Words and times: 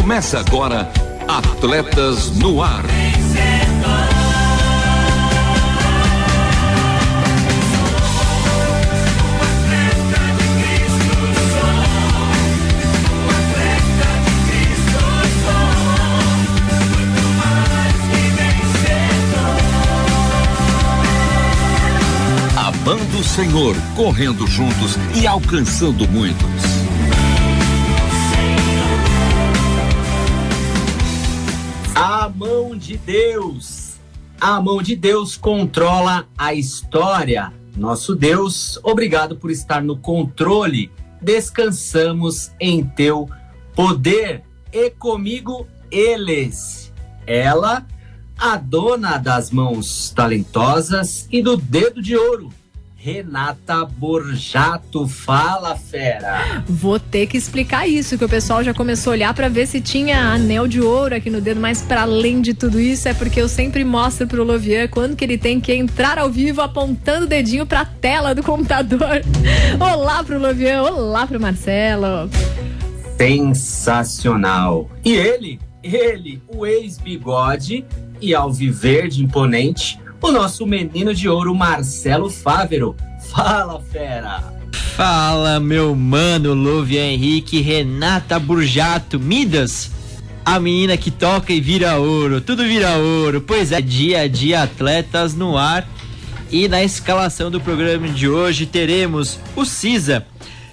Começa 0.00 0.40
agora 0.40 0.90
Atletas 1.28 2.32
no 2.32 2.60
Ar. 2.60 2.84
Amando 22.56 23.18
o 23.20 23.22
Senhor, 23.22 23.76
correndo 23.94 24.44
juntos 24.48 24.98
e 25.14 25.24
alcançando 25.24 26.08
muitos. 26.08 26.93
Mão 32.74 32.78
de 32.78 32.96
Deus. 32.96 34.00
A 34.40 34.60
mão 34.60 34.82
de 34.82 34.96
Deus 34.96 35.36
controla 35.36 36.26
a 36.36 36.52
história. 36.52 37.52
Nosso 37.76 38.16
Deus, 38.16 38.80
obrigado 38.82 39.36
por 39.36 39.50
estar 39.50 39.80
no 39.80 39.96
controle. 39.96 40.90
Descansamos 41.22 42.50
em 42.58 42.84
teu 42.84 43.30
poder. 43.76 44.42
E 44.72 44.90
comigo 44.90 45.68
eles. 45.88 46.92
Ela, 47.24 47.86
a 48.36 48.56
dona 48.56 49.18
das 49.18 49.52
mãos 49.52 50.10
talentosas 50.10 51.28
e 51.30 51.40
do 51.40 51.56
dedo 51.56 52.02
de 52.02 52.16
ouro. 52.16 52.52
Renata 53.04 53.84
Borjato, 53.84 55.06
fala 55.06 55.76
fera. 55.76 56.64
Vou 56.66 56.98
ter 56.98 57.26
que 57.26 57.36
explicar 57.36 57.86
isso, 57.86 58.16
que 58.16 58.24
o 58.24 58.28
pessoal 58.30 58.64
já 58.64 58.72
começou 58.72 59.10
a 59.10 59.12
olhar 59.12 59.34
para 59.34 59.46
ver 59.46 59.66
se 59.66 59.78
tinha 59.78 60.18
anel 60.32 60.66
de 60.66 60.80
ouro 60.80 61.14
aqui 61.14 61.28
no 61.28 61.38
dedo, 61.38 61.60
mas 61.60 61.82
para 61.82 62.00
além 62.00 62.40
de 62.40 62.54
tudo 62.54 62.80
isso 62.80 63.06
é 63.06 63.12
porque 63.12 63.42
eu 63.42 63.46
sempre 63.46 63.84
mostro 63.84 64.26
pro 64.26 64.42
Lovian 64.42 64.88
quando 64.88 65.16
que 65.16 65.22
ele 65.22 65.36
tem 65.36 65.60
que 65.60 65.74
entrar 65.74 66.18
ao 66.18 66.30
vivo 66.30 66.62
apontando 66.62 67.26
o 67.26 67.28
dedinho 67.28 67.66
para 67.66 67.82
a 67.82 67.84
tela 67.84 68.34
do 68.34 68.42
computador. 68.42 69.20
Olá 69.78 70.24
pro 70.24 70.38
Lovian, 70.38 70.82
olá 70.84 71.26
pro 71.26 71.38
Marcelo. 71.38 72.30
Sensacional. 73.18 74.88
E 75.04 75.12
ele, 75.12 75.60
ele, 75.82 76.42
o 76.48 76.64
ex-bigode 76.64 77.84
e 78.18 78.34
alviverde 78.34 79.22
imponente, 79.22 79.98
o 80.20 80.30
nosso 80.30 80.66
menino 80.66 81.14
de 81.14 81.28
ouro 81.28 81.54
Marcelo 81.54 82.30
Fávero. 82.30 82.96
Fala, 83.30 83.80
fera! 83.80 84.54
Fala, 84.96 85.58
meu 85.58 85.94
mano 85.94 86.54
Louvia 86.54 87.04
Henrique, 87.04 87.60
Renata 87.60 88.38
Burjato, 88.38 89.18
Midas, 89.18 89.90
a 90.44 90.60
menina 90.60 90.96
que 90.96 91.10
toca 91.10 91.52
e 91.52 91.60
vira 91.60 91.96
ouro, 91.96 92.40
tudo 92.40 92.62
vira 92.62 92.96
ouro. 92.96 93.40
Pois 93.40 93.72
é, 93.72 93.80
dia 93.80 94.20
a 94.20 94.28
dia 94.28 94.62
atletas 94.62 95.34
no 95.34 95.58
ar. 95.58 95.88
E 96.50 96.68
na 96.68 96.84
escalação 96.84 97.50
do 97.50 97.60
programa 97.60 98.06
de 98.08 98.28
hoje 98.28 98.66
teremos 98.66 99.40
o 99.56 99.64
CISA, 99.64 100.24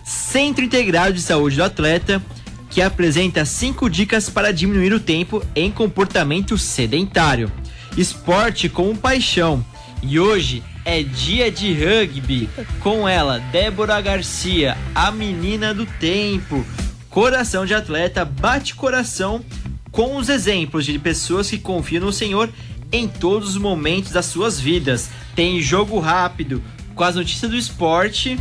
Centro 0.04 0.64
Integrado 0.64 1.14
de 1.14 1.22
Saúde 1.22 1.56
do 1.56 1.64
Atleta, 1.64 2.22
que 2.70 2.82
apresenta 2.82 3.44
cinco 3.46 3.90
dicas 3.90 4.30
para 4.30 4.54
diminuir 4.54 4.94
o 4.94 5.00
tempo 5.00 5.42
em 5.56 5.72
comportamento 5.72 6.58
sedentário 6.60 7.52
esporte 7.98 8.70
com 8.70 8.96
paixão. 8.96 9.66
E 10.02 10.20
hoje 10.20 10.64
é 10.84 11.04
dia 11.04 11.52
de 11.52 11.74
rugby 11.74 12.50
com 12.80 13.08
ela, 13.08 13.40
Débora 13.52 14.02
Garcia, 14.02 14.78
a 14.96 15.12
menina 15.12 15.74
do 15.74 15.86
tempo. 15.86 16.66
Coração 17.10 17.66
de 17.66 17.74
atleta 17.74 18.24
bate 18.24 18.74
coração 18.74 19.44
com 19.92 20.16
os 20.16 20.30
exemplos 20.30 20.86
de 20.86 20.98
pessoas 20.98 21.50
que 21.50 21.60
confiam 21.60 22.06
no 22.06 22.14
Senhor 22.14 22.50
em 22.92 23.08
todos 23.08 23.50
os 23.50 23.58
momentos 23.58 24.12
das 24.12 24.26
suas 24.26 24.60
vidas. 24.60 25.10
Tem 25.36 25.62
jogo 25.62 26.00
rápido 26.00 26.64
com 26.96 27.04
as 27.04 27.16
notícias 27.16 27.52
do 27.52 27.58
esporte 27.58 28.40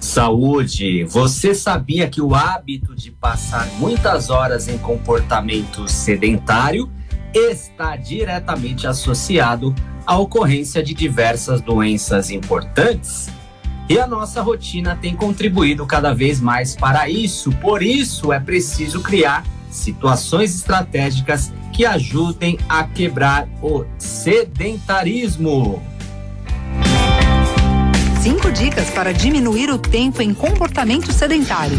Saúde. 0.00 1.04
Você 1.04 1.54
sabia 1.54 2.08
que 2.08 2.22
o 2.22 2.34
hábito 2.34 2.94
de 2.94 3.10
passar 3.10 3.66
muitas 3.78 4.30
horas 4.30 4.68
em 4.68 4.78
comportamento 4.78 5.86
sedentário 5.86 6.90
está 7.34 7.94
diretamente 7.94 8.86
associado 8.86 9.74
à 10.06 10.16
ocorrência 10.16 10.82
de 10.82 10.94
diversas 10.94 11.60
doenças 11.60 12.30
importantes? 12.30 13.28
E 13.92 13.98
a 13.98 14.06
nossa 14.06 14.40
rotina 14.40 14.96
tem 14.98 15.14
contribuído 15.14 15.84
cada 15.84 16.14
vez 16.14 16.40
mais 16.40 16.74
para 16.74 17.10
isso. 17.10 17.52
Por 17.52 17.82
isso, 17.82 18.32
é 18.32 18.40
preciso 18.40 19.02
criar 19.02 19.44
situações 19.70 20.54
estratégicas 20.54 21.52
que 21.74 21.84
ajudem 21.84 22.58
a 22.70 22.84
quebrar 22.84 23.46
o 23.60 23.84
sedentarismo. 23.98 25.82
Cinco 28.22 28.50
dicas 28.50 28.88
para 28.88 29.12
diminuir 29.12 29.68
o 29.68 29.76
tempo 29.76 30.22
em 30.22 30.32
comportamento 30.32 31.12
sedentário. 31.12 31.76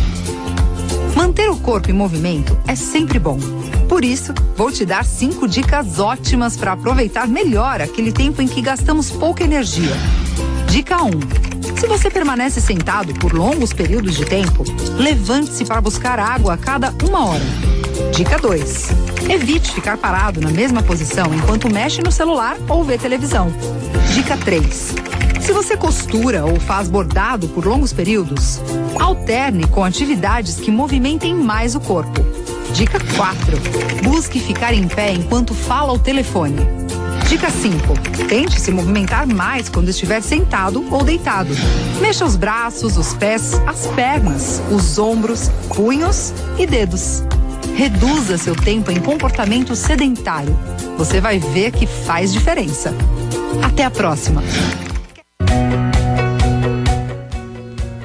Manter 1.16 1.50
o 1.50 1.58
corpo 1.58 1.90
em 1.90 1.96
movimento 1.96 2.56
é 2.68 2.76
sempre 2.76 3.18
bom. 3.18 3.40
Por 3.90 4.06
isso, 4.06 4.36
vou 4.56 4.72
te 4.72 4.86
dar 4.86 5.04
cinco 5.04 5.48
dicas 5.48 5.98
ótimas 5.98 6.56
para 6.56 6.74
aproveitar 6.74 7.28
melhor 7.28 7.82
aquele 7.82 8.12
tempo 8.12 8.40
em 8.40 8.48
que 8.48 8.62
gastamos 8.62 9.10
pouca 9.10 9.44
energia. 9.44 9.96
Dica 10.70 11.02
1. 11.02 11.53
Se 11.84 11.88
você 11.88 12.10
permanece 12.10 12.62
sentado 12.62 13.14
por 13.16 13.34
longos 13.34 13.74
períodos 13.74 14.16
de 14.16 14.24
tempo, 14.24 14.64
levante-se 14.98 15.66
para 15.66 15.82
buscar 15.82 16.18
água 16.18 16.54
a 16.54 16.58
cada 16.58 16.94
uma 17.04 17.26
hora. 17.26 17.44
Dica 18.16 18.38
2. 18.38 18.88
Evite 19.30 19.74
ficar 19.74 19.98
parado 19.98 20.40
na 20.40 20.50
mesma 20.50 20.82
posição 20.82 21.34
enquanto 21.34 21.70
mexe 21.70 22.02
no 22.02 22.10
celular 22.10 22.56
ou 22.70 22.86
vê 22.86 22.98
televisão. 22.98 23.54
Dica 24.14 24.38
3. 24.38 24.96
Se 25.42 25.52
você 25.52 25.76
costura 25.76 26.46
ou 26.46 26.58
faz 26.58 26.88
bordado 26.88 27.50
por 27.50 27.66
longos 27.66 27.92
períodos, 27.92 28.62
alterne 28.98 29.68
com 29.68 29.84
atividades 29.84 30.56
que 30.56 30.72
movimentem 30.72 31.36
mais 31.36 31.76
o 31.76 31.82
corpo. 31.82 32.26
Dica 32.74 32.98
4. 33.18 33.58
Busque 34.04 34.40
ficar 34.40 34.74
em 34.74 34.88
pé 34.88 35.12
enquanto 35.12 35.54
fala 35.54 35.90
ao 35.90 36.00
telefone. 36.00 36.83
Dica 37.34 37.50
5. 37.50 38.28
Tente 38.28 38.62
se 38.62 38.72
movimentar 38.72 39.26
mais 39.26 39.68
quando 39.68 39.90
estiver 39.90 40.22
sentado 40.22 40.86
ou 40.92 41.04
deitado. 41.04 41.50
Mexa 42.00 42.24
os 42.24 42.36
braços, 42.36 42.96
os 42.96 43.16
pés, 43.16 43.60
as 43.66 43.88
pernas, 43.88 44.62
os 44.70 45.00
ombros, 45.00 45.50
punhos 45.76 46.32
e 46.60 46.68
dedos. 46.68 47.24
Reduza 47.76 48.38
seu 48.38 48.56
tempo 48.56 48.92
em 48.92 49.00
comportamento 49.00 49.76
sedentário. 49.76 50.56
Você 50.96 51.20
vai 51.20 51.40
ver 51.40 51.72
que 51.72 51.88
faz 51.88 52.32
diferença. 52.32 52.94
Até 53.64 53.84
a 53.84 53.90
próxima! 53.90 54.44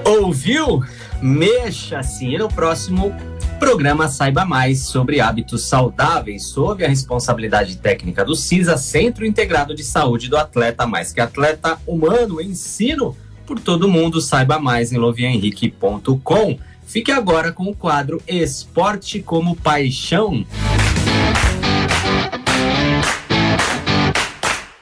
Ouviu? 0.06 0.82
Mexa-se 1.20 2.38
no 2.38 2.48
próximo 2.48 3.14
programa 3.58 4.08
Saiba 4.08 4.44
Mais 4.44 4.84
sobre 4.86 5.20
hábitos 5.20 5.64
saudáveis, 5.64 6.44
sob 6.44 6.84
a 6.84 6.88
responsabilidade 6.88 7.76
técnica 7.76 8.24
do 8.24 8.34
CISA, 8.34 8.76
Centro 8.76 9.26
Integrado 9.26 9.74
de 9.74 9.82
Saúde 9.82 10.28
do 10.28 10.36
Atleta 10.36 10.86
Mais 10.86 11.12
que 11.12 11.20
Atleta 11.20 11.78
Humano, 11.86 12.40
ensino 12.40 13.16
por 13.46 13.58
todo 13.58 13.88
mundo. 13.88 14.20
Saiba 14.20 14.58
mais 14.58 14.92
em 14.92 14.96
lovianhenrique.com. 14.96 16.58
Fique 16.86 17.10
agora 17.10 17.52
com 17.52 17.64
o 17.64 17.74
quadro 17.74 18.22
Esporte 18.26 19.20
como 19.20 19.56
Paixão. 19.56 20.46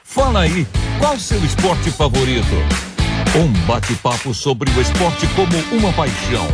Fala 0.03 0.41
aí, 0.41 0.67
qual 0.99 1.17
seu 1.17 1.43
esporte 1.43 1.91
favorito? 1.91 2.47
Um 3.35 3.51
bate-papo 3.65 4.33
sobre 4.33 4.69
o 4.71 4.81
esporte 4.81 5.27
como 5.35 5.57
uma 5.77 5.91
paixão. 5.93 6.47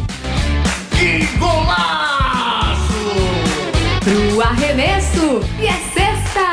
Que 0.97 1.25
golaço! 1.37 2.12
Pro 4.03 4.41
arremesso 4.41 5.39
e 5.61 5.65
é 5.65 5.79
sexta! 5.93 6.43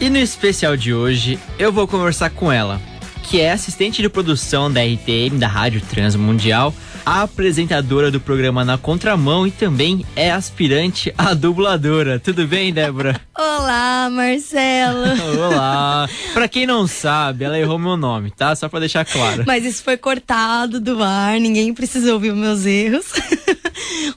E 0.00 0.08
no 0.08 0.18
especial 0.18 0.76
de 0.76 0.94
hoje, 0.94 1.36
eu 1.58 1.72
vou 1.72 1.88
conversar 1.88 2.30
com 2.30 2.52
ela, 2.52 2.80
que 3.28 3.42
é 3.42 3.52
assistente 3.52 4.00
de 4.00 4.08
produção 4.08 4.72
da 4.72 4.80
RTM, 4.82 5.38
da 5.38 5.46
Rádio 5.46 5.82
Transmundial, 5.82 6.74
apresentadora 7.04 8.10
do 8.10 8.18
programa 8.18 8.64
Na 8.64 8.78
Contramão 8.78 9.46
e 9.46 9.50
também 9.50 10.02
é 10.16 10.30
aspirante 10.30 11.12
a 11.16 11.34
dubladora. 11.34 12.18
Tudo 12.18 12.46
bem, 12.46 12.72
Débora? 12.72 13.20
Olá, 13.36 14.08
Marcelo. 14.10 15.04
Olá. 15.46 16.08
Pra 16.32 16.48
quem 16.48 16.66
não 16.66 16.86
sabe, 16.86 17.44
ela 17.44 17.58
errou 17.58 17.78
meu 17.78 17.98
nome, 17.98 18.30
tá? 18.30 18.56
Só 18.56 18.66
pra 18.66 18.80
deixar 18.80 19.04
claro. 19.04 19.44
Mas 19.46 19.62
isso 19.62 19.84
foi 19.84 19.98
cortado 19.98 20.80
do 20.80 21.02
ar, 21.02 21.38
ninguém 21.38 21.74
precisa 21.74 22.14
ouvir 22.14 22.30
os 22.30 22.38
meus 22.38 22.64
erros. 22.64 23.12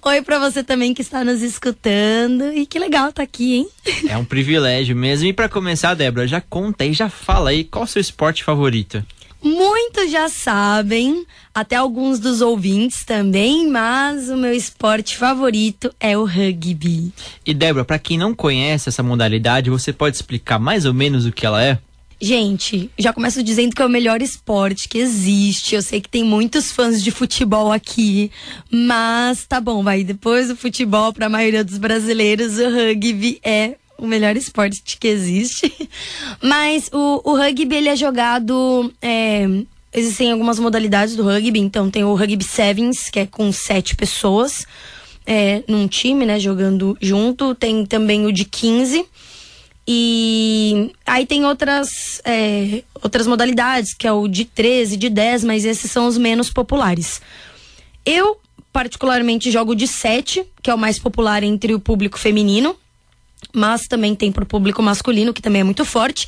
Oi 0.03 0.21
pra 0.21 0.39
você 0.39 0.63
também 0.63 0.93
que 0.93 1.01
está 1.01 1.23
nos 1.23 1.41
escutando. 1.41 2.53
E 2.53 2.65
que 2.65 2.79
legal 2.79 3.11
tá 3.11 3.23
aqui, 3.23 3.55
hein? 3.55 3.69
É 4.07 4.17
um 4.17 4.25
privilégio 4.25 4.95
mesmo. 4.95 5.27
E 5.27 5.33
pra 5.33 5.49
começar, 5.49 5.93
Débora, 5.93 6.27
já 6.27 6.41
conta 6.41 6.83
aí, 6.83 6.93
já 6.93 7.09
fala 7.09 7.49
aí, 7.49 7.63
qual 7.63 7.85
o 7.85 7.87
seu 7.87 7.99
esporte 7.99 8.43
favorito? 8.43 9.03
Muitos 9.43 10.11
já 10.11 10.29
sabem, 10.29 11.25
até 11.53 11.75
alguns 11.75 12.19
dos 12.19 12.41
ouvintes 12.41 13.03
também, 13.03 13.67
mas 13.67 14.29
o 14.29 14.37
meu 14.37 14.53
esporte 14.53 15.17
favorito 15.17 15.91
é 15.99 16.15
o 16.15 16.25
rugby. 16.25 17.11
E 17.43 17.51
Débora, 17.51 17.83
pra 17.83 17.97
quem 17.97 18.19
não 18.19 18.35
conhece 18.35 18.87
essa 18.87 19.01
modalidade, 19.01 19.71
você 19.71 19.91
pode 19.91 20.15
explicar 20.15 20.59
mais 20.59 20.85
ou 20.85 20.93
menos 20.93 21.25
o 21.25 21.31
que 21.31 21.43
ela 21.43 21.63
é? 21.63 21.79
Gente, 22.23 22.91
já 22.99 23.11
começo 23.11 23.41
dizendo 23.41 23.75
que 23.75 23.81
é 23.81 23.85
o 23.85 23.89
melhor 23.89 24.21
esporte 24.21 24.87
que 24.87 24.99
existe. 24.99 25.73
Eu 25.73 25.81
sei 25.81 25.99
que 25.99 26.07
tem 26.07 26.23
muitos 26.23 26.71
fãs 26.71 27.03
de 27.03 27.09
futebol 27.09 27.71
aqui, 27.71 28.29
mas 28.69 29.43
tá 29.47 29.59
bom, 29.59 29.81
vai. 29.81 30.03
Depois 30.03 30.49
do 30.49 30.55
futebol, 30.55 31.11
para 31.11 31.25
a 31.25 31.29
maioria 31.29 31.63
dos 31.63 31.79
brasileiros, 31.79 32.59
o 32.59 32.69
rugby 32.69 33.39
é 33.43 33.75
o 33.97 34.05
melhor 34.05 34.37
esporte 34.37 34.97
que 34.99 35.07
existe. 35.07 35.73
Mas 36.41 36.89
o, 36.91 37.21
o 37.23 37.35
rugby, 37.35 37.75
ele 37.75 37.89
é 37.89 37.95
jogado. 37.95 38.91
É, 39.01 39.47
existem 39.93 40.31
algumas 40.31 40.59
modalidades 40.59 41.15
do 41.15 41.23
rugby. 41.23 41.59
Então, 41.59 41.89
tem 41.89 42.03
o 42.03 42.15
rugby 42.15 42.43
sevens, 42.43 43.09
que 43.09 43.19
é 43.19 43.25
com 43.27 43.51
sete 43.51 43.95
pessoas 43.95 44.65
é, 45.25 45.63
num 45.67 45.87
time, 45.87 46.25
né? 46.25 46.39
Jogando 46.39 46.97
junto. 46.99 47.53
Tem 47.53 47.85
também 47.85 48.25
o 48.25 48.31
de 48.31 48.43
15. 48.45 49.05
E 49.93 50.91
aí 51.05 51.25
tem 51.25 51.45
outras, 51.45 52.21
é, 52.23 52.83
outras 53.01 53.27
modalidades, 53.27 53.93
que 53.93 54.07
é 54.07 54.11
o 54.11 54.27
de 54.27 54.45
13, 54.45 54.95
de 54.95 55.09
10, 55.09 55.43
mas 55.43 55.65
esses 55.65 55.91
são 55.91 56.07
os 56.07 56.17
menos 56.17 56.49
populares. 56.49 57.21
Eu, 58.05 58.37
particularmente, 58.71 59.51
jogo 59.51 59.75
de 59.75 59.87
7, 59.87 60.45
que 60.61 60.69
é 60.69 60.73
o 60.73 60.77
mais 60.77 60.97
popular 60.97 61.43
entre 61.43 61.73
o 61.73 61.79
público 61.79 62.17
feminino 62.17 62.75
mas 63.53 63.87
também 63.87 64.15
tem 64.15 64.31
para 64.31 64.43
o 64.43 64.47
público 64.47 64.81
masculino, 64.81 65.33
que 65.33 65.41
também 65.41 65.61
é 65.61 65.63
muito 65.63 65.83
forte. 65.83 66.27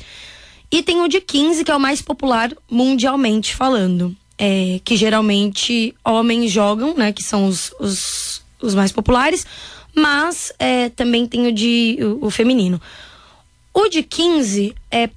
E 0.70 0.82
tem 0.82 1.00
o 1.00 1.08
de 1.08 1.20
15, 1.20 1.64
que 1.64 1.70
é 1.70 1.76
o 1.76 1.80
mais 1.80 2.02
popular 2.02 2.50
mundialmente 2.70 3.54
falando. 3.54 4.14
É, 4.36 4.80
que 4.84 4.96
geralmente 4.96 5.94
homens 6.04 6.50
jogam, 6.50 6.94
né? 6.94 7.12
Que 7.12 7.22
são 7.22 7.46
os, 7.46 7.72
os, 7.78 8.42
os 8.60 8.74
mais 8.74 8.90
populares. 8.90 9.46
Mas 9.94 10.52
é, 10.58 10.88
também 10.88 11.26
tem 11.26 11.46
o 11.46 11.52
de 11.52 11.98
o, 12.00 12.26
o, 12.26 12.30
feminino. 12.30 12.80
O 13.74 13.88
de 13.88 14.04
15 14.04 14.72
é, 14.88 15.10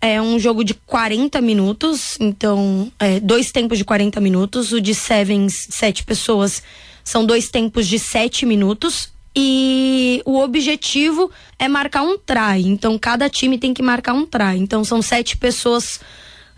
é 0.00 0.20
um 0.20 0.36
jogo 0.38 0.64
de 0.64 0.74
40 0.74 1.40
minutos. 1.40 2.18
Então, 2.18 2.90
é, 2.98 3.20
dois 3.20 3.52
tempos 3.52 3.78
de 3.78 3.84
40 3.84 4.20
minutos. 4.20 4.72
O 4.72 4.80
de 4.80 4.92
Sevens, 4.92 5.68
sete 5.70 6.02
pessoas, 6.02 6.62
são 7.04 7.24
dois 7.24 7.48
tempos 7.48 7.86
de 7.86 8.00
7 8.00 8.44
minutos 8.44 9.12
e 9.34 10.20
o 10.26 10.38
objetivo 10.38 11.30
é 11.58 11.68
marcar 11.68 12.02
um 12.02 12.18
try. 12.18 12.66
Então, 12.66 12.98
cada 12.98 13.30
time 13.30 13.56
tem 13.56 13.72
que 13.72 13.82
marcar 13.82 14.12
um 14.12 14.26
try. 14.26 14.58
Então, 14.58 14.84
são 14.84 15.00
sete 15.00 15.36
pessoas 15.36 16.00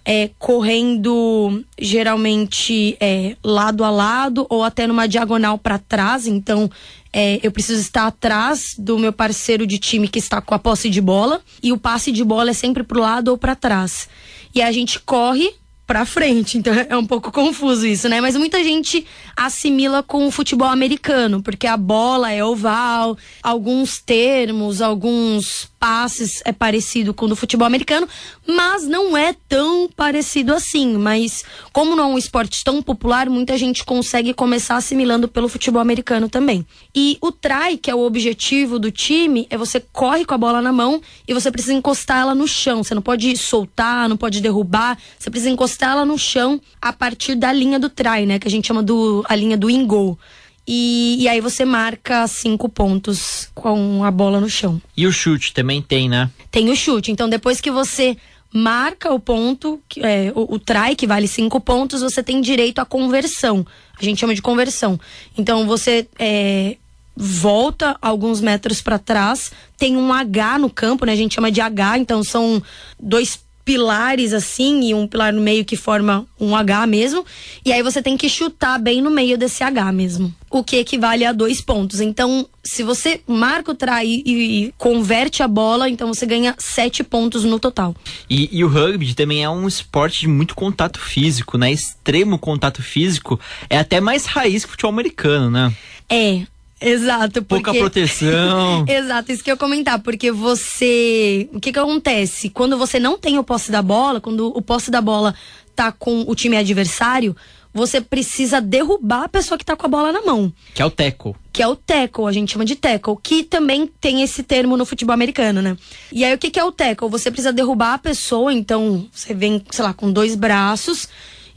é, 0.05 0.31
correndo 0.39 1.65
geralmente 1.79 2.97
é, 3.01 3.37
lado 3.43 3.85
a 3.85 3.91
lado 3.91 4.47
ou 4.51 4.63
até 4.63 4.87
numa 4.87 5.07
diagonal 5.07 5.57
para 5.57 5.79
trás. 5.79 6.27
Então, 6.27 6.71
é, 7.17 7.39
eu 7.45 7.53
preciso 7.53 7.81
estar 7.81 8.09
atrás 8.09 8.75
do 8.77 8.99
meu 8.99 9.13
parceiro 9.13 9.65
de 9.69 9.79
time 9.79 10.09
que 10.09 10.19
está 10.19 10.41
com 10.41 10.53
a 10.53 10.59
posse 10.59 10.91
de 10.91 11.01
bola. 11.01 11.41
E 11.63 11.71
o 11.71 11.79
passe 11.79 12.11
de 12.11 12.25
bola 12.25 12.51
é 12.51 12.53
sempre 12.53 12.83
para 12.83 12.99
o 12.99 13.01
lado 13.01 13.29
ou 13.29 13.39
para 13.39 13.55
trás. 13.55 14.09
E 14.53 14.61
a 14.61 14.73
gente 14.73 14.99
corre 14.99 15.55
pra 15.87 16.05
frente. 16.07 16.59
Então 16.59 16.73
é 16.73 16.97
um 16.97 17.07
pouco 17.07 17.31
confuso 17.31 17.87
isso, 17.87 18.09
né? 18.09 18.21
Mas 18.21 18.37
muita 18.37 18.63
gente 18.63 19.07
assimila 19.37 20.03
com 20.03 20.27
o 20.27 20.31
futebol 20.31 20.69
americano, 20.69 21.43
porque 21.43 21.67
a 21.67 21.77
bola 21.77 22.31
é 22.31 22.45
oval, 22.45 23.17
alguns 23.43 24.01
termos, 24.01 24.81
alguns 24.81 25.69
passes 25.79 26.41
é 26.47 26.53
parecido 26.53 27.13
com 27.13 27.27
o 27.27 27.29
do 27.29 27.37
futebol 27.37 27.67
americano, 27.67 28.09
mas 28.47 28.89
não 28.89 29.15
é 29.15 29.35
tão 29.49 29.89
parecido 29.95 30.55
assim. 30.55 30.97
Mas 30.97 31.45
como 31.73 31.95
não 31.95 32.05
é 32.05 32.07
um 32.07 32.19
esporte 32.19 32.65
tão 32.65 32.83
popular, 32.83 33.29
muita 33.29 33.59
gente 33.59 33.85
consegue 33.85 34.33
começar 34.33 34.77
assimilando 34.77 35.29
pelo 35.29 35.49
futebol 35.49 35.83
americano 35.83 36.29
também. 36.29 36.67
E 36.95 37.19
o 37.21 37.31
try, 37.31 37.77
que 37.77 37.91
é 37.91 37.95
o 37.95 38.01
objetivo 38.01 38.79
do 38.79 38.91
time, 38.91 39.47
é 39.51 39.59
você 39.59 39.79
corre 39.93 40.25
com 40.25 40.35
a 40.35 40.39
bola 40.39 40.63
na 40.63 40.73
mão 40.73 41.03
e 41.29 41.35
você 41.35 41.51
precisa 41.51 41.75
encostar 41.75 42.23
ela 42.23 42.35
no 42.35 42.49
chão. 42.49 42.83
Você 42.83 42.95
não 42.95 43.03
pode 43.03 43.37
soltar, 43.37 44.09
não 44.09 44.17
pode 44.17 44.41
derrubar, 44.41 44.97
você 45.19 45.29
precisa 45.29 45.51
encostar 45.51 45.74
ela 45.83 46.05
no 46.05 46.19
chão 46.19 46.61
a 46.81 46.93
partir 46.93 47.35
da 47.35 47.53
linha 47.53 47.79
do 47.79 47.89
try, 47.89 48.27
né? 48.27 48.39
Que 48.39 48.49
a 48.49 48.51
gente 48.51 48.67
chama 48.67 48.83
do 48.83 49.25
a 49.29 49.35
linha 49.35 49.57
do 49.57 49.71
in-goal. 49.71 50.19
E, 50.67 51.17
e, 51.21 51.29
aí 51.29 51.43
você 51.43 51.63
marca 51.65 52.27
cinco 52.27 52.71
pontos 52.71 53.51
com 53.55 54.03
a 54.03 54.11
bola 54.11 54.41
no 54.41 54.49
chão. 54.49 54.81
E 54.97 55.07
o 55.07 55.13
chute 55.13 55.53
também 55.53 55.83
tem, 55.83 56.09
né? 56.09 56.31
Tem 56.51 56.71
o 56.71 56.77
chute. 56.77 57.13
Então 57.13 57.29
depois 57.29 57.61
que 57.61 57.71
você 57.71 58.17
marca 58.51 59.13
o 59.13 59.19
ponto, 59.19 59.81
é, 59.99 60.33
o, 60.35 60.55
o 60.55 60.59
try, 60.59 60.95
que 60.97 61.07
vale 61.07 61.29
cinco 61.29 61.61
pontos, 61.61 62.01
você 62.01 62.23
tem 62.23 62.41
direito 62.41 62.79
à 62.79 62.85
conversão. 62.85 63.67
A 64.01 64.03
gente 64.03 64.21
chama 64.21 64.35
de 64.35 64.41
conversão. 64.41 64.99
Então 65.37 65.67
você 65.67 66.07
é, 66.19 66.77
volta 67.17 67.97
alguns 68.01 68.41
metros 68.41 68.81
para 68.81 68.99
trás, 68.99 69.53
tem 69.77 69.97
um 69.97 70.13
H 70.13 70.59
no 70.59 70.71
campo, 70.71 71.05
né? 71.05 71.13
A 71.13 71.17
gente 71.17 71.35
chama 71.35 71.51
de 71.51 71.61
H, 71.61 71.99
então 71.99 72.25
são 72.25 72.63
dois 72.99 73.39
pilares 73.65 74.33
assim 74.33 74.89
e 74.89 74.95
um 74.95 75.07
pilar 75.07 75.33
no 75.33 75.41
meio 75.41 75.65
que 75.65 75.77
forma 75.77 76.27
um 76.39 76.55
H 76.55 76.87
mesmo. 76.87 77.25
E 77.65 77.73
aí 77.73 77.83
você 77.83 78.03
tem 78.03 78.17
que 78.17 78.29
chutar 78.29 78.79
bem 78.79 79.01
no 79.01 79.11
meio 79.11 79.39
desse 79.39 79.65
H 79.65 79.91
mesmo. 79.93 80.35
O 80.51 80.63
que 80.63 80.77
equivale 80.77 81.25
a 81.25 81.33
dois 81.33 81.61
pontos. 81.61 82.01
Então, 82.01 82.47
se 82.63 82.83
você 82.83 83.21
marca 83.27 83.73
o 83.73 83.75
try 83.75 84.05
e, 84.05 84.23
e 84.67 84.75
converte 84.77 85.43
a 85.43 85.49
bola, 85.49 85.89
então 85.89 86.13
você 86.13 86.27
ganha 86.27 86.55
sete 86.59 87.03
pontos 87.03 87.45
no 87.45 87.59
total. 87.59 87.95
E, 88.29 88.49
e, 88.53 88.63
o 88.63 88.69
rugby 88.69 89.15
também 89.15 89.43
é 89.43 89.51
um 89.51 89.67
esporte 89.67 90.21
de 90.21 90.29
muito 90.29 90.55
contato 90.55 91.01
físico, 91.01 91.59
né? 91.59 91.73
Extremo 91.73 92.39
contato 92.39 92.83
físico. 92.83 93.41
É 93.69 93.79
até 93.79 94.01
mais 94.01 94.27
raiz 94.27 94.65
que 94.65 94.69
o 94.69 94.71
futebol 94.73 94.93
americano, 94.93 95.51
né? 95.51 95.75
É, 96.09 96.43
Exato, 96.89 97.43
porque... 97.43 97.65
Pouca 97.65 97.75
proteção. 97.75 98.85
Exato, 98.89 99.33
isso 99.33 99.43
que 99.43 99.51
eu 99.51 99.55
ia 99.55 99.59
comentar, 99.59 99.99
porque 100.01 100.31
você. 100.31 101.49
O 101.53 101.61
que 101.61 101.73
que 101.73 101.79
acontece? 101.79 102.51
Quando 102.51 102.77
você 102.77 102.99
não 102.99 103.19
tem 103.19 103.39
o 103.39 103.45
posse 103.45 103.71
da 103.73 103.83
bola, 103.83 104.21
quando 104.21 104.49
o 104.49 104.63
posse 104.63 104.91
da 104.91 105.01
bola 105.01 105.35
tá 105.75 105.91
com 105.91 106.25
o 106.27 106.35
time 106.35 106.57
adversário, 106.57 107.35
você 107.75 108.01
precisa 108.01 108.61
derrubar 108.61 109.25
a 109.25 109.29
pessoa 109.29 109.59
que 109.59 109.65
tá 109.65 109.75
com 109.75 109.85
a 109.85 109.89
bola 109.89 110.13
na 110.13 110.23
mão. 110.23 110.53
Que 110.73 110.81
é 110.81 110.87
o 110.87 110.91
teco. 110.91 111.37
Que 111.53 111.61
é 111.61 111.67
o 111.67 111.75
tackle, 111.75 112.27
a 112.27 112.33
gente 112.33 112.53
chama 112.53 112.65
de 112.65 112.77
tackle, 112.77 113.17
que 113.21 113.43
também 113.43 113.91
tem 114.01 114.23
esse 114.23 114.45
termo 114.45 114.77
no 114.77 114.87
futebol 114.87 115.13
americano, 115.13 115.61
né? 115.61 115.77
E 116.13 116.25
aí 116.25 116.33
o 116.33 116.39
que, 116.39 116.51
que 116.51 116.61
é 116.61 116.65
o 116.65 116.71
tackle? 116.71 117.09
Você 117.09 117.31
precisa 117.33 117.53
derrubar 117.53 117.95
a 117.95 117.99
pessoa, 117.99 118.53
então 118.53 119.09
você 119.13 119.35
vem, 119.35 119.65
sei 119.71 119.85
lá, 119.85 119.93
com 119.93 120.13
dois 120.13 120.37
braços 120.37 121.09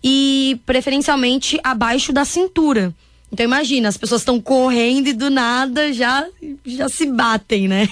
e 0.04 0.60
preferencialmente 0.66 1.60
abaixo 1.64 2.12
da 2.12 2.26
cintura. 2.26 2.94
Então 3.32 3.44
imagina, 3.46 3.90
as 3.90 3.98
pessoas 3.98 4.22
estão 4.22 4.40
correndo 4.40 5.08
e 5.08 5.14
do 5.14 5.30
nada 5.30 5.92
já 5.92 6.26
já 6.66 6.88
se 6.88 7.06
batem, 7.06 7.68
né? 7.68 7.90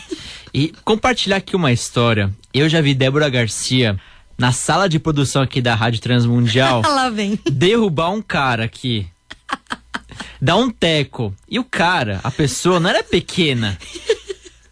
E 0.54 0.72
compartilhar 0.86 1.38
aqui 1.38 1.56
uma 1.56 1.72
história. 1.72 2.34
Eu 2.54 2.70
já 2.70 2.80
vi 2.82 2.94
Débora 2.94 3.30
Garcia 3.30 4.00
na 4.38 4.51
sala 4.51 4.88
de 4.88 5.00
produção 5.00 5.42
aqui 5.42 5.62
da 5.62 5.75
Rádio 5.75 6.01
Transmundial 6.01 6.82
Lá 6.88 7.10
vem. 7.10 7.38
derrubar 7.51 8.12
um 8.12 8.22
cara 8.22 8.63
aqui. 8.63 9.08
Dar 10.42 10.56
um 10.58 10.70
teco. 10.70 11.34
E 11.50 11.60
o 11.60 11.63
cara, 11.63 12.20
a 12.24 12.32
pessoa, 12.32 12.80
não 12.80 12.89
era 12.89 13.04
pequena. 13.04 13.77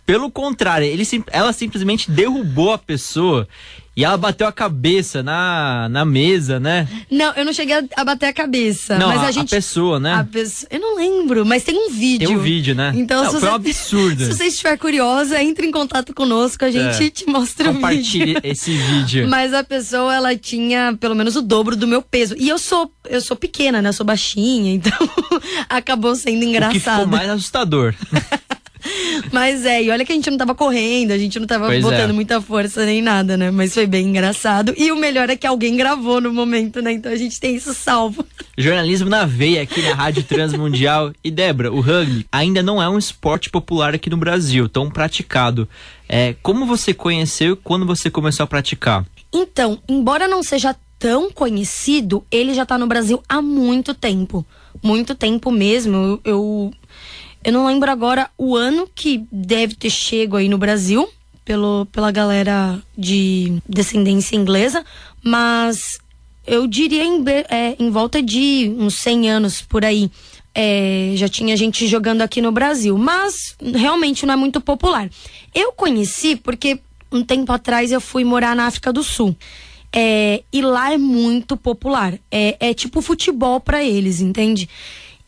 Pelo 0.05 0.29
contrário, 0.29 0.86
ele, 0.86 1.03
ela 1.31 1.53
simplesmente 1.53 2.12
derrubou 2.12 2.74
a 2.74 2.77
pessoa 2.77 3.48
e 3.95 4.03
ela 4.03 4.17
bateu 4.17 4.45
a 4.48 4.51
cabeça 4.51 5.22
na, 5.24 5.88
na 5.88 6.03
mesa, 6.03 6.60
né? 6.60 6.88
Não, 7.12 7.31
eu 7.36 7.45
não 7.45 7.53
cheguei 7.53 7.75
a- 7.75 7.83
a 7.95 8.03
bater 8.03 8.25
a 8.25 8.33
cabeça, 8.33 8.98
Não, 8.98 9.07
mas 9.07 9.19
a, 9.19 9.25
a, 9.25 9.27
a 9.27 9.31
gente 9.31 9.50
pessoa, 9.51 10.00
né? 10.00 10.15
a 10.15 10.24
pessoa- 10.24 10.67
eu 10.72 10.79
não 10.81 10.98
lembro, 10.98 11.45
mas 11.45 11.63
tem 11.63 11.77
um 11.77 11.89
vídeo. 11.91 12.27
Tem 12.27 12.36
um 12.36 12.41
vídeo, 12.41 12.74
né? 12.75 12.91
Então, 12.95 13.24
Não, 13.24 13.25
se 13.31 13.31
foi 13.39 13.39
você, 13.41 13.51
um 13.51 13.55
absurdo. 13.55 14.25
Se 14.25 14.33
você 14.33 14.45
estiver 14.48 14.77
curiosa, 14.77 15.41
entre 15.41 15.67
em 15.67 15.72
contato 15.72 16.13
conosco, 16.13 16.65
a 16.65 16.72
gente 16.72 17.05
É. 17.05 17.10
te 17.10 17.25
mostra 17.27 17.69
o 17.69 17.75
Compartilhe 17.75 18.33
vídeo. 18.33 18.41
esse 18.43 18.72
vídeo. 18.75 19.27
Mas 19.29 19.53
a 19.53 19.63
pessoa, 19.63 20.13
ela 20.13 20.36
tinha 20.36 20.98
pelo 21.00 21.15
menos 21.15 21.36
o 21.38 21.41
dobro 21.41 21.75
do 21.77 21.88
meu 21.88 22.01
peso. 22.01 22.36
E 22.38 22.50
eu 22.50 22.57
sou, 22.57 22.91
eu 23.07 23.22
sou 23.22 23.38
pequena, 23.38 23.79
né? 23.81 23.88
Eu 23.89 23.93
sou 23.93 24.05
baixinha, 24.05 24.74
então 24.75 24.91
acabou 25.69 26.13
sendo 26.15 26.38
O 26.38 26.39
que 26.39 26.45
ficou 26.48 26.50
engraçado. 26.50 27.07
mais 27.07 27.29
assustador. 27.29 27.93
Mas 29.31 29.65
é, 29.65 29.83
e 29.83 29.89
olha 29.89 30.05
que 30.05 30.11
a 30.11 30.15
gente 30.15 30.29
não 30.29 30.37
tava 30.37 30.53
correndo, 30.55 31.11
a 31.11 31.17
gente 31.17 31.39
não 31.39 31.47
tava 31.47 31.67
Pois 31.67 31.81
botando 31.81 32.09
é. 32.09 32.13
muita 32.13 32.41
força 32.41 32.85
nem 32.85 33.01
nada, 33.01 33.37
né? 33.37 33.51
Mas 33.51 33.73
foi 33.73 33.85
bem 33.85 34.07
engraçado. 34.07 34.73
E 34.77 34.91
o 34.91 34.95
melhor 34.95 35.29
é 35.29 35.35
que 35.35 35.47
alguém 35.47 35.75
gravou 35.75 36.19
no 36.21 36.33
momento, 36.33 36.81
né? 36.81 36.91
Então 36.91 37.11
a 37.11 37.15
gente 37.15 37.39
tem 37.39 37.55
isso 37.55 37.73
salvo. 37.73 38.25
Jornalismo 38.57 39.09
na 39.09 39.25
veia 39.25 39.61
aqui 39.61 39.81
na 39.81 39.93
Rádio 39.93 40.23
Transmundial. 40.23 41.13
E 41.23 41.31
Débora, 41.31 41.71
o 41.71 41.79
rugby 41.79 42.25
ainda 42.31 42.61
não 42.61 42.81
é 42.81 42.87
um 42.87 42.97
esporte 42.97 43.49
popular 43.49 43.95
aqui 43.95 44.09
no 44.09 44.17
Brasil, 44.17 44.69
tão 44.69 44.89
praticado. 44.89 45.67
É, 46.07 46.35
como 46.41 46.65
você 46.65 46.93
conheceu 46.93 47.53
e 47.53 47.55
quando 47.55 47.85
você 47.85 48.09
começou 48.09 48.43
a 48.43 48.47
praticar? 48.47 49.05
Então, 49.33 49.79
embora 49.89 50.27
não 50.27 50.43
seja 50.43 50.75
tão 50.99 51.31
conhecido, 51.31 52.23
ele 52.31 52.53
já 52.53 52.65
tá 52.65 52.77
no 52.77 52.87
Brasil 52.87 53.21
há 53.27 53.41
muito 53.41 53.93
tempo. 53.93 54.45
Muito 54.81 55.15
tempo 55.15 55.51
mesmo. 55.51 55.95
Eu, 55.95 56.21
eu, 56.23 56.71
eu 57.43 57.53
não 57.53 57.65
lembro 57.65 57.89
agora 57.89 58.29
o 58.38 58.55
ano 58.55 58.88
que 58.93 59.25
deve 59.31 59.75
ter 59.75 59.89
chego 59.89 60.38
aí 60.38 60.47
no 60.47 60.57
Brasil, 60.57 61.07
pelo, 61.43 61.85
pela 61.91 62.12
galera 62.12 62.81
de 62.97 63.62
descendência 63.67 64.35
inglesa, 64.35 64.85
mas 65.23 66.00
eu 66.45 66.67
diria 66.67 67.03
em, 67.03 67.23
é, 67.50 67.75
em 67.79 67.89
volta 67.89 68.21
de 68.21 68.73
uns 68.77 68.95
100 68.95 69.29
anos 69.29 69.62
por 69.62 69.83
aí. 69.83 70.09
É, 70.55 71.13
já 71.15 71.27
tinha 71.27 71.57
gente 71.57 71.88
jogando 71.88 72.21
aqui 72.21 72.41
no 72.41 72.51
Brasil, 72.51 72.97
mas 72.97 73.55
realmente 73.59 74.25
não 74.25 74.33
é 74.33 74.38
muito 74.38 74.62
popular. 74.62 75.09
Eu 75.53 75.71
conheci 75.71 76.35
porque 76.35 76.79
um 77.12 77.23
tempo 77.23 77.51
atrás 77.51 77.91
eu 77.91 78.01
fui 78.01 78.23
morar 78.23 78.55
na 78.55 78.67
África 78.67 78.93
do 78.93 79.03
Sul. 79.03 79.35
É, 79.95 80.43
e 80.51 80.62
lá 80.62 80.91
é 80.91 80.97
muito 80.97 81.55
popular. 81.55 82.17
É, 82.31 82.57
é 82.59 82.73
tipo 82.73 83.01
futebol 83.01 83.59
pra 83.59 83.83
eles, 83.83 84.21
entende? 84.21 84.67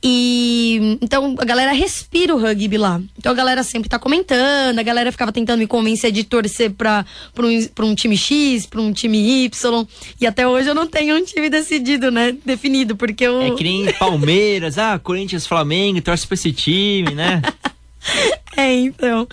E 0.07 0.99
então 1.01 1.33
a 1.39 1.43
galera 1.43 1.71
respira 1.71 2.35
o 2.35 2.39
rugby 2.39 2.77
lá. 2.77 3.01
Então 3.17 3.31
a 3.31 3.35
galera 3.35 3.63
sempre 3.63 3.89
tá 3.89 3.97
comentando, 3.97 4.77
a 4.77 4.83
galera 4.83 5.11
ficava 5.11 5.31
tentando 5.31 5.57
me 5.57 5.65
convencer 5.65 6.11
de 6.11 6.23
torcer 6.23 6.69
pra, 6.69 7.03
pra, 7.33 7.47
um, 7.47 7.67
pra 7.69 7.85
um 7.85 7.95
time 7.95 8.15
X, 8.15 8.67
pra 8.67 8.79
um 8.79 8.93
time 8.93 9.45
Y. 9.45 9.87
E 10.21 10.27
até 10.27 10.47
hoje 10.47 10.69
eu 10.69 10.75
não 10.75 10.85
tenho 10.85 11.17
um 11.17 11.25
time 11.25 11.49
decidido, 11.49 12.11
né? 12.11 12.37
Definido, 12.45 12.95
porque 12.95 13.23
eu. 13.25 13.41
É 13.41 13.51
que 13.55 13.63
nem 13.63 13.91
Palmeiras, 13.97 14.77
ah, 14.77 14.99
Corinthians, 14.99 15.47
Flamengo, 15.47 15.99
torce 16.01 16.27
pra 16.27 16.35
esse 16.35 16.51
time, 16.51 17.15
né? 17.15 17.41
É, 18.55 18.73
então. 18.73 19.27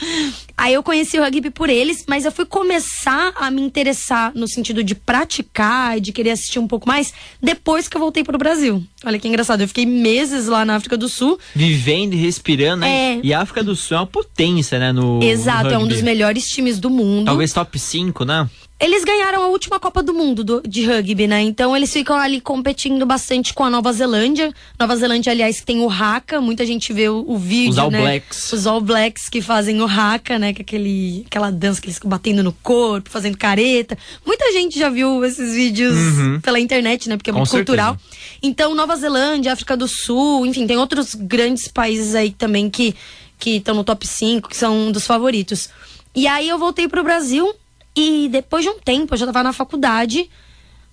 Aí 0.62 0.74
eu 0.74 0.82
conheci 0.84 1.18
o 1.18 1.22
rugby 1.24 1.50
por 1.50 1.68
eles, 1.68 2.04
mas 2.08 2.24
eu 2.24 2.30
fui 2.30 2.46
começar 2.46 3.32
a 3.34 3.50
me 3.50 3.60
interessar 3.60 4.30
no 4.32 4.46
sentido 4.46 4.84
de 4.84 4.94
praticar 4.94 5.98
e 5.98 6.00
de 6.00 6.12
querer 6.12 6.30
assistir 6.30 6.60
um 6.60 6.68
pouco 6.68 6.86
mais 6.86 7.12
depois 7.42 7.88
que 7.88 7.96
eu 7.96 8.00
voltei 8.00 8.22
pro 8.22 8.38
Brasil. 8.38 8.80
Olha 9.04 9.18
que 9.18 9.26
engraçado, 9.26 9.62
eu 9.62 9.66
fiquei 9.66 9.84
meses 9.84 10.46
lá 10.46 10.64
na 10.64 10.76
África 10.76 10.96
do 10.96 11.08
Sul. 11.08 11.36
Vivendo 11.52 12.14
e 12.14 12.16
respirando, 12.16 12.82
né? 12.82 13.16
É. 13.16 13.20
E 13.24 13.34
a 13.34 13.40
África 13.40 13.64
do 13.64 13.74
Sul 13.74 13.96
é 13.96 14.00
uma 14.02 14.06
potência, 14.06 14.78
né? 14.78 14.92
No 14.92 15.20
Exato, 15.20 15.70
é 15.70 15.78
um 15.78 15.88
dos 15.88 16.00
melhores 16.00 16.44
times 16.44 16.78
do 16.78 16.88
mundo. 16.88 17.24
Talvez 17.24 17.52
top 17.52 17.76
5, 17.76 18.24
né? 18.24 18.48
Eles 18.82 19.04
ganharam 19.04 19.44
a 19.44 19.46
última 19.46 19.78
Copa 19.78 20.02
do 20.02 20.12
Mundo 20.12 20.42
do- 20.42 20.60
de 20.66 20.84
rugby, 20.84 21.28
né? 21.28 21.40
Então 21.40 21.76
eles 21.76 21.92
ficam 21.92 22.16
ali 22.16 22.40
competindo 22.40 23.06
bastante 23.06 23.54
com 23.54 23.62
a 23.62 23.70
Nova 23.70 23.92
Zelândia. 23.92 24.52
Nova 24.78 24.96
Zelândia, 24.96 25.30
aliás, 25.30 25.60
que 25.60 25.66
tem 25.66 25.80
o 25.80 25.88
Haka. 25.88 26.40
Muita 26.40 26.66
gente 26.66 26.92
vê 26.92 27.08
o, 27.08 27.24
o 27.28 27.38
vídeo, 27.38 27.70
Os 27.70 27.78
All 27.78 27.90
né? 27.92 28.00
Blacks. 28.00 28.52
Os 28.52 28.66
All 28.66 28.80
Blacks 28.80 29.28
que 29.28 29.40
fazem 29.40 29.80
o 29.80 29.84
Haka, 29.86 30.36
né? 30.36 30.52
Que 30.52 30.62
é 30.62 30.64
aquele, 30.64 31.22
aquela 31.26 31.52
dança 31.52 31.80
que 31.80 31.86
eles 31.86 31.94
ficam 31.94 32.10
batendo 32.10 32.42
no 32.42 32.52
corpo, 32.52 33.08
fazendo 33.08 33.38
careta. 33.38 33.96
Muita 34.26 34.50
gente 34.52 34.76
já 34.76 34.90
viu 34.90 35.24
esses 35.24 35.54
vídeos 35.54 35.94
pela 36.42 36.58
internet, 36.58 37.08
né? 37.08 37.16
Porque 37.16 37.30
é 37.30 37.32
Uhum. 37.32 37.36
Com 37.36 37.40
muito 37.42 37.50
certeza. 37.50 37.64
cultural. 37.84 37.96
Então, 38.42 38.74
Nova 38.74 38.96
Zelândia, 38.96 39.52
África 39.52 39.76
do 39.76 39.86
Sul, 39.86 40.44
enfim, 40.44 40.66
tem 40.66 40.76
outros 40.76 41.14
grandes 41.14 41.68
países 41.68 42.14
aí 42.16 42.30
também 42.32 42.68
que 42.68 42.94
que 43.38 43.56
estão 43.56 43.74
no 43.74 43.82
top 43.82 44.06
5, 44.06 44.48
que 44.48 44.56
são 44.56 44.76
um 44.86 44.92
dos 44.92 45.04
favoritos. 45.04 45.68
E 46.14 46.28
aí 46.28 46.48
eu 46.48 46.58
voltei 46.58 46.86
pro 46.86 47.02
Brasil 47.02 47.52
e 47.96 48.28
depois 48.30 48.64
de 48.64 48.70
um 48.70 48.78
tempo, 48.78 49.14
eu 49.14 49.18
já 49.18 49.26
tava 49.26 49.42
na 49.42 49.52
faculdade, 49.52 50.30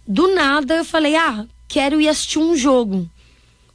do 0.08 0.34
nada 0.34 0.75
eu 0.75 0.86
falei: 0.86 1.15
"Ah, 1.15 1.46
quero 1.68 2.00
ir 2.01 2.08
assistir 2.08 2.39
um 2.39 2.56
jogo". 2.56 3.10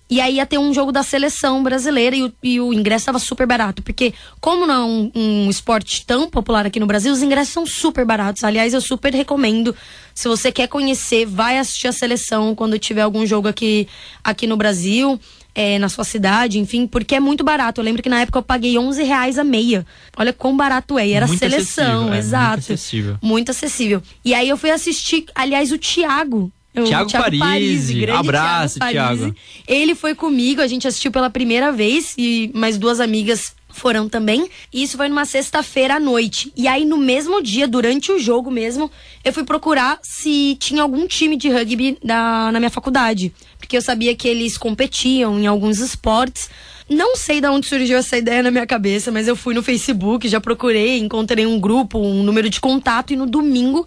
E 0.08 0.20
aí 0.20 0.36
ia 0.36 0.44
ter 0.44 0.58
um 0.58 0.72
jogo 0.72 0.92
da 0.92 1.02
seleção 1.02 1.62
brasileira 1.62 2.14
e 2.14 2.22
o, 2.22 2.32
e 2.42 2.60
o 2.60 2.72
ingresso 2.74 3.02
estava 3.02 3.18
super 3.18 3.46
barato. 3.46 3.82
Porque, 3.82 4.12
como 4.38 4.66
não 4.66 4.74
é 4.74 4.84
um, 4.84 5.12
um 5.14 5.50
esporte 5.50 6.04
tão 6.04 6.28
popular 6.28 6.66
aqui 6.66 6.78
no 6.78 6.86
Brasil, 6.86 7.12
os 7.12 7.22
ingressos 7.22 7.54
são 7.54 7.66
super 7.66 8.04
baratos. 8.04 8.44
Aliás, 8.44 8.74
eu 8.74 8.80
super 8.82 9.14
recomendo. 9.14 9.74
Se 10.14 10.28
você 10.28 10.52
quer 10.52 10.68
conhecer, 10.68 11.24
vai 11.24 11.58
assistir 11.58 11.88
a 11.88 11.92
seleção 11.92 12.54
quando 12.54 12.78
tiver 12.78 13.00
algum 13.00 13.26
jogo 13.26 13.48
aqui, 13.48 13.88
aqui 14.22 14.46
no 14.46 14.58
Brasil, 14.58 15.18
é, 15.54 15.78
na 15.78 15.88
sua 15.88 16.04
cidade, 16.04 16.58
enfim, 16.58 16.86
porque 16.86 17.14
é 17.14 17.20
muito 17.20 17.44
barato. 17.44 17.80
Eu 17.80 17.84
lembro 17.84 18.02
que 18.02 18.08
na 18.08 18.20
época 18.20 18.38
eu 18.38 18.42
paguei 18.42 18.76
11 18.76 19.02
reais 19.02 19.38
a 19.38 19.44
meia. 19.44 19.86
Olha 20.16 20.32
quão 20.32 20.56
barato 20.56 20.98
é. 20.98 21.06
E 21.08 21.12
era 21.12 21.26
Muito 21.26 21.38
seleção, 21.38 21.84
é, 21.84 22.10
muito 22.10 22.14
exato. 22.16 22.58
acessível. 22.58 23.18
Muito 23.22 23.50
acessível. 23.50 24.02
E 24.24 24.34
aí 24.34 24.48
eu 24.48 24.56
fui 24.56 24.70
assistir, 24.70 25.26
aliás, 25.34 25.70
o 25.70 25.78
Thiago. 25.78 26.50
O 26.76 26.82
Thiago 26.82 27.10
Parisi. 27.38 28.00
grande 28.00 28.18
Abraço, 28.18 28.78
Parisi. 28.80 28.94
Thiago. 28.98 29.36
Ele 29.68 29.94
foi 29.94 30.14
comigo, 30.14 30.60
a 30.60 30.66
gente 30.66 30.88
assistiu 30.88 31.12
pela 31.12 31.30
primeira 31.30 31.70
vez 31.70 32.14
e 32.18 32.50
mais 32.52 32.76
duas 32.76 32.98
amigas 32.98 33.54
foram 33.74 34.08
também. 34.08 34.48
E 34.72 34.82
isso 34.82 34.96
foi 34.96 35.08
numa 35.08 35.24
sexta-feira 35.24 35.96
à 35.96 36.00
noite. 36.00 36.52
E 36.56 36.66
aí, 36.66 36.84
no 36.84 36.96
mesmo 36.96 37.42
dia, 37.42 37.68
durante 37.68 38.12
o 38.12 38.18
jogo 38.18 38.50
mesmo, 38.50 38.90
eu 39.24 39.32
fui 39.32 39.44
procurar 39.44 39.98
se 40.02 40.56
tinha 40.58 40.82
algum 40.82 41.06
time 41.06 41.36
de 41.36 41.50
rugby 41.50 41.98
da, 42.02 42.50
na 42.52 42.60
minha 42.60 42.70
faculdade. 42.70 43.32
Porque 43.58 43.76
eu 43.76 43.82
sabia 43.82 44.14
que 44.14 44.28
eles 44.28 44.56
competiam 44.56 45.38
em 45.38 45.46
alguns 45.46 45.80
esportes. 45.80 46.48
Não 46.88 47.16
sei 47.16 47.40
de 47.40 47.48
onde 47.48 47.66
surgiu 47.66 47.98
essa 47.98 48.16
ideia 48.16 48.42
na 48.42 48.50
minha 48.50 48.66
cabeça, 48.66 49.10
mas 49.10 49.26
eu 49.26 49.34
fui 49.34 49.54
no 49.54 49.62
Facebook, 49.62 50.28
já 50.28 50.40
procurei, 50.40 50.98
encontrei 50.98 51.46
um 51.46 51.58
grupo, 51.58 51.98
um 51.98 52.22
número 52.22 52.48
de 52.48 52.60
contato 52.60 53.12
e 53.12 53.16
no 53.16 53.26
domingo 53.26 53.86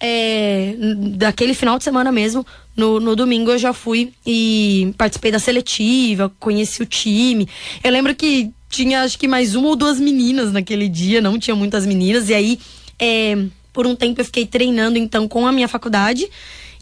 é, 0.00 0.74
daquele 1.16 1.54
final 1.54 1.76
de 1.76 1.84
semana 1.84 2.12
mesmo, 2.12 2.46
no, 2.76 3.00
no 3.00 3.16
domingo 3.16 3.50
eu 3.50 3.58
já 3.58 3.72
fui 3.72 4.12
e 4.24 4.94
participei 4.96 5.32
da 5.32 5.38
seletiva, 5.38 6.32
conheci 6.38 6.82
o 6.82 6.86
time. 6.86 7.48
Eu 7.82 7.90
lembro 7.90 8.14
que 8.14 8.52
tinha 8.68 9.02
acho 9.02 9.18
que 9.18 9.26
mais 9.26 9.54
uma 9.54 9.68
ou 9.68 9.76
duas 9.76 9.98
meninas 9.98 10.52
naquele 10.52 10.88
dia, 10.88 11.20
não 11.20 11.38
tinha 11.38 11.54
muitas 11.54 11.86
meninas, 11.86 12.28
e 12.28 12.34
aí 12.34 12.60
é, 12.98 13.36
por 13.72 13.86
um 13.86 13.94
tempo 13.94 14.20
eu 14.20 14.24
fiquei 14.24 14.44
treinando 14.44 14.98
então 14.98 15.28
com 15.28 15.46
a 15.46 15.52
minha 15.52 15.68
faculdade. 15.68 16.28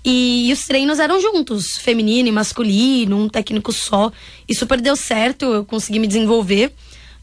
E, 0.09 0.49
os 0.53 0.65
treinos 0.67 1.01
eram 1.01 1.21
juntos, 1.21 1.77
feminino 1.77 2.29
e 2.29 2.33
masculino, 2.33 3.25
um 3.25 3.29
técnico 3.29 3.73
só. 3.73 4.13
E 4.49 4.55
super 4.55 4.81
deu 4.81 4.95
certo, 4.95 5.45
eu 5.47 5.65
consegui 5.65 5.99
me 5.99 6.07
desenvolver. 6.07 6.73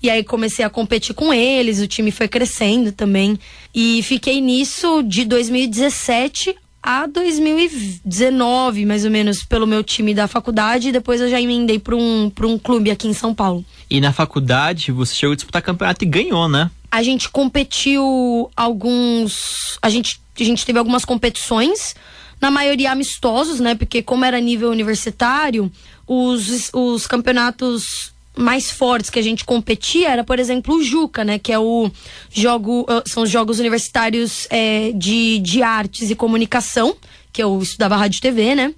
E 0.01 0.09
aí 0.09 0.21
comecei 0.21 0.65
a 0.65 0.69
competir 0.69 1.15
com 1.15 1.33
eles, 1.33 1.79
o 1.79 1.87
time 1.87 2.11
foi 2.11 2.27
crescendo 2.27 2.91
também. 2.91 3.39
E 3.73 4.03
fiquei 4.03 4.41
nisso 4.41 5.01
de 5.01 5.23
2017 5.23 6.53
a 6.83 7.07
2019, 7.07 8.85
mais 8.85 9.05
ou 9.05 9.11
menos, 9.11 9.43
pelo 9.45 9.65
meu 9.65 9.81
time 9.81 10.13
da 10.13 10.27
faculdade, 10.27 10.89
e 10.89 10.91
depois 10.91 11.21
eu 11.21 11.29
já 11.29 11.39
emendei 11.39 11.79
para 11.79 11.95
um, 11.95 12.29
pra 12.29 12.45
um 12.45 12.59
clube 12.59 12.91
aqui 12.91 13.07
em 13.07 13.13
São 13.13 13.33
Paulo. 13.33 13.63
E 13.89 14.01
na 14.01 14.11
faculdade 14.11 14.91
você 14.91 15.15
chegou 15.15 15.31
a 15.31 15.35
disputar 15.35 15.61
campeonato 15.61 16.03
e 16.03 16.07
ganhou, 16.07 16.49
né? 16.49 16.69
A 16.91 17.01
gente 17.01 17.29
competiu 17.29 18.51
alguns. 18.55 19.79
A 19.81 19.89
gente, 19.89 20.19
a 20.39 20.43
gente 20.43 20.65
teve 20.65 20.77
algumas 20.77 21.05
competições, 21.05 21.95
na 22.41 22.51
maioria 22.51 22.91
amistosos, 22.91 23.61
né? 23.61 23.73
Porque, 23.73 24.03
como 24.03 24.25
era 24.25 24.39
nível 24.39 24.69
universitário, 24.69 25.71
os, 26.05 26.69
os 26.73 27.07
campeonatos 27.07 28.12
mais 28.37 28.71
fortes 28.71 29.09
que 29.09 29.19
a 29.19 29.21
gente 29.21 29.45
competia 29.45 30.09
era, 30.09 30.23
por 30.23 30.39
exemplo, 30.39 30.75
o 30.75 30.83
Juca, 30.83 31.23
né? 31.23 31.37
Que 31.37 31.53
é 31.53 31.59
o 31.59 31.89
jogo, 32.31 32.85
ah, 32.89 33.03
são 33.05 33.23
os 33.23 33.29
jogos 33.29 33.59
universitários 33.59 34.47
é, 34.49 34.91
de, 34.93 35.39
de 35.39 35.61
artes 35.61 36.09
e 36.09 36.15
comunicação, 36.15 36.95
que 37.31 37.41
eu 37.41 37.59
estudava 37.61 37.95
rádio 37.95 38.17
e 38.17 38.21
TV, 38.21 38.55
né? 38.55 38.73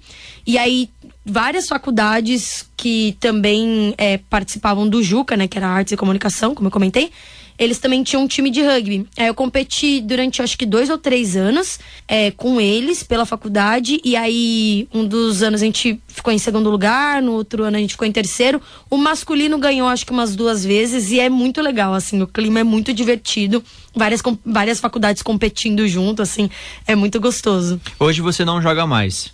E 0.46 0.58
aí 0.58 0.90
várias 1.24 1.66
faculdades 1.66 2.68
que 2.76 3.16
também 3.18 3.94
é, 3.98 4.18
participavam 4.18 4.88
do 4.88 5.02
Juca, 5.02 5.36
né? 5.36 5.48
Que 5.48 5.58
era 5.58 5.68
artes 5.68 5.92
e 5.92 5.96
comunicação, 5.96 6.54
como 6.54 6.68
eu 6.68 6.72
comentei 6.72 7.10
eles 7.58 7.78
também 7.78 8.02
tinham 8.02 8.22
um 8.22 8.26
time 8.26 8.50
de 8.50 8.62
rugby. 8.62 9.06
Aí 9.16 9.26
eu 9.26 9.34
competi 9.34 10.00
durante 10.00 10.42
acho 10.42 10.56
que 10.56 10.66
dois 10.66 10.90
ou 10.90 10.98
três 10.98 11.36
anos 11.36 11.78
é, 12.06 12.30
com 12.30 12.60
eles 12.60 13.02
pela 13.02 13.24
faculdade. 13.24 14.00
E 14.04 14.16
aí, 14.16 14.88
um 14.92 15.04
dos 15.04 15.42
anos 15.42 15.62
a 15.62 15.64
gente 15.64 16.00
ficou 16.08 16.32
em 16.32 16.38
segundo 16.38 16.70
lugar, 16.70 17.22
no 17.22 17.32
outro 17.32 17.64
ano 17.64 17.76
a 17.76 17.80
gente 17.80 17.92
ficou 17.92 18.06
em 18.06 18.12
terceiro. 18.12 18.60
O 18.90 18.96
masculino 18.96 19.58
ganhou 19.58 19.88
acho 19.88 20.04
que 20.04 20.12
umas 20.12 20.36
duas 20.36 20.64
vezes 20.64 21.10
e 21.10 21.20
é 21.20 21.28
muito 21.28 21.60
legal, 21.60 21.94
assim, 21.94 22.20
o 22.22 22.26
clima 22.26 22.60
é 22.60 22.64
muito 22.64 22.92
divertido. 22.92 23.62
Várias, 23.94 24.20
várias 24.44 24.78
faculdades 24.78 25.22
competindo 25.22 25.86
junto, 25.88 26.20
assim, 26.20 26.50
é 26.86 26.94
muito 26.94 27.18
gostoso. 27.18 27.80
Hoje 27.98 28.20
você 28.20 28.44
não 28.44 28.60
joga 28.60 28.86
mais. 28.86 29.32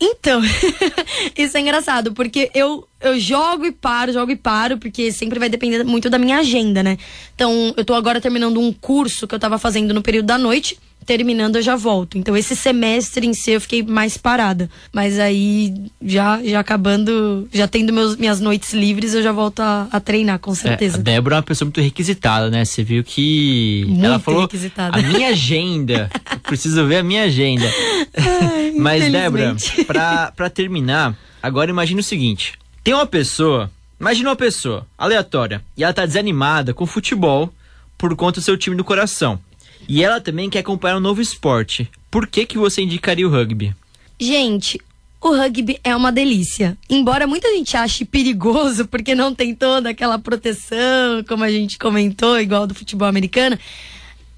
Então, 0.00 0.42
isso 1.36 1.56
é 1.56 1.60
engraçado, 1.60 2.12
porque 2.12 2.50
eu, 2.54 2.86
eu 3.00 3.18
jogo 3.18 3.64
e 3.64 3.72
paro, 3.72 4.12
jogo 4.12 4.32
e 4.32 4.36
paro, 4.36 4.76
porque 4.76 5.12
sempre 5.12 5.38
vai 5.38 5.48
depender 5.48 5.84
muito 5.84 6.10
da 6.10 6.18
minha 6.18 6.38
agenda, 6.38 6.82
né? 6.82 6.98
Então, 7.34 7.72
eu 7.76 7.84
tô 7.84 7.94
agora 7.94 8.20
terminando 8.20 8.60
um 8.60 8.72
curso 8.72 9.26
que 9.26 9.34
eu 9.34 9.38
tava 9.38 9.58
fazendo 9.58 9.94
no 9.94 10.02
período 10.02 10.26
da 10.26 10.36
noite 10.36 10.78
terminando 11.04 11.56
eu 11.56 11.62
já 11.62 11.76
volto. 11.76 12.18
Então 12.18 12.36
esse 12.36 12.56
semestre 12.56 13.26
em 13.26 13.34
si 13.34 13.52
eu 13.52 13.60
fiquei 13.60 13.82
mais 13.82 14.16
parada. 14.16 14.70
Mas 14.92 15.18
aí 15.18 15.74
já 16.02 16.42
já 16.42 16.60
acabando, 16.60 17.48
já 17.52 17.68
tendo 17.68 17.92
meus, 17.92 18.16
minhas 18.16 18.40
noites 18.40 18.72
livres, 18.72 19.14
eu 19.14 19.22
já 19.22 19.32
volto 19.32 19.60
a, 19.60 19.88
a 19.90 20.00
treinar, 20.00 20.38
com 20.38 20.54
certeza. 20.54 20.96
É, 20.96 21.00
a 21.00 21.02
Débora 21.02 21.36
é 21.36 21.38
uma 21.38 21.42
pessoa 21.42 21.66
muito 21.66 21.80
requisitada, 21.80 22.50
né? 22.50 22.64
Você 22.64 22.82
viu 22.82 23.04
que 23.04 23.84
muito 23.88 24.04
ela 24.04 24.18
falou 24.18 24.42
requisitada. 24.42 24.98
a 24.98 25.02
minha 25.02 25.28
agenda. 25.28 26.10
preciso 26.42 26.86
ver 26.86 26.96
a 26.96 27.02
minha 27.02 27.24
agenda. 27.24 27.64
Ai, 28.16 28.72
Mas 28.76 29.10
Débora, 29.10 29.56
pra, 29.86 30.32
pra 30.32 30.50
terminar, 30.50 31.16
agora 31.42 31.70
imagine 31.70 32.00
o 32.00 32.04
seguinte. 32.04 32.54
Tem 32.82 32.94
uma 32.94 33.06
pessoa, 33.06 33.70
imagina 33.98 34.30
uma 34.30 34.36
pessoa 34.36 34.86
aleatória, 34.96 35.62
e 35.76 35.84
ela 35.84 35.92
tá 35.92 36.04
desanimada 36.04 36.74
com 36.74 36.86
futebol 36.86 37.52
por 37.96 38.14
conta 38.16 38.40
do 38.40 38.44
seu 38.44 38.56
time 38.56 38.76
do 38.76 38.84
coração. 38.84 39.38
E 39.88 40.02
ela 40.02 40.20
também 40.20 40.50
quer 40.50 40.60
acompanhar 40.60 40.96
um 40.96 41.00
novo 41.00 41.20
esporte. 41.20 41.90
Por 42.10 42.26
que, 42.26 42.46
que 42.46 42.58
você 42.58 42.82
indicaria 42.82 43.26
o 43.26 43.30
rugby? 43.30 43.74
Gente, 44.18 44.80
o 45.20 45.34
rugby 45.34 45.78
é 45.82 45.96
uma 45.96 46.12
delícia. 46.12 46.76
Embora 46.88 47.26
muita 47.26 47.48
gente 47.48 47.76
ache 47.76 48.04
perigoso, 48.04 48.86
porque 48.88 49.14
não 49.14 49.34
tem 49.34 49.54
toda 49.54 49.90
aquela 49.90 50.18
proteção, 50.18 51.24
como 51.26 51.44
a 51.44 51.50
gente 51.50 51.78
comentou, 51.78 52.38
igual 52.38 52.66
do 52.66 52.74
futebol 52.74 53.08
americano, 53.08 53.58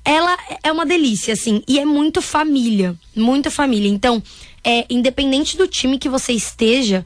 ela 0.05 0.37
é 0.63 0.71
uma 0.71 0.87
delícia, 0.87 1.35
assim, 1.35 1.63
e 1.67 1.81
é 1.81 1.85
muito 1.85 2.23
família. 2.23 2.95
Muito 3.15 3.51
família. 3.51 3.89
Então, 3.89 4.23
é, 4.63 4.87
independente 4.89 5.57
do 5.57 5.67
time 5.67 5.99
que 5.99 6.09
você 6.09 6.33
esteja, 6.33 7.05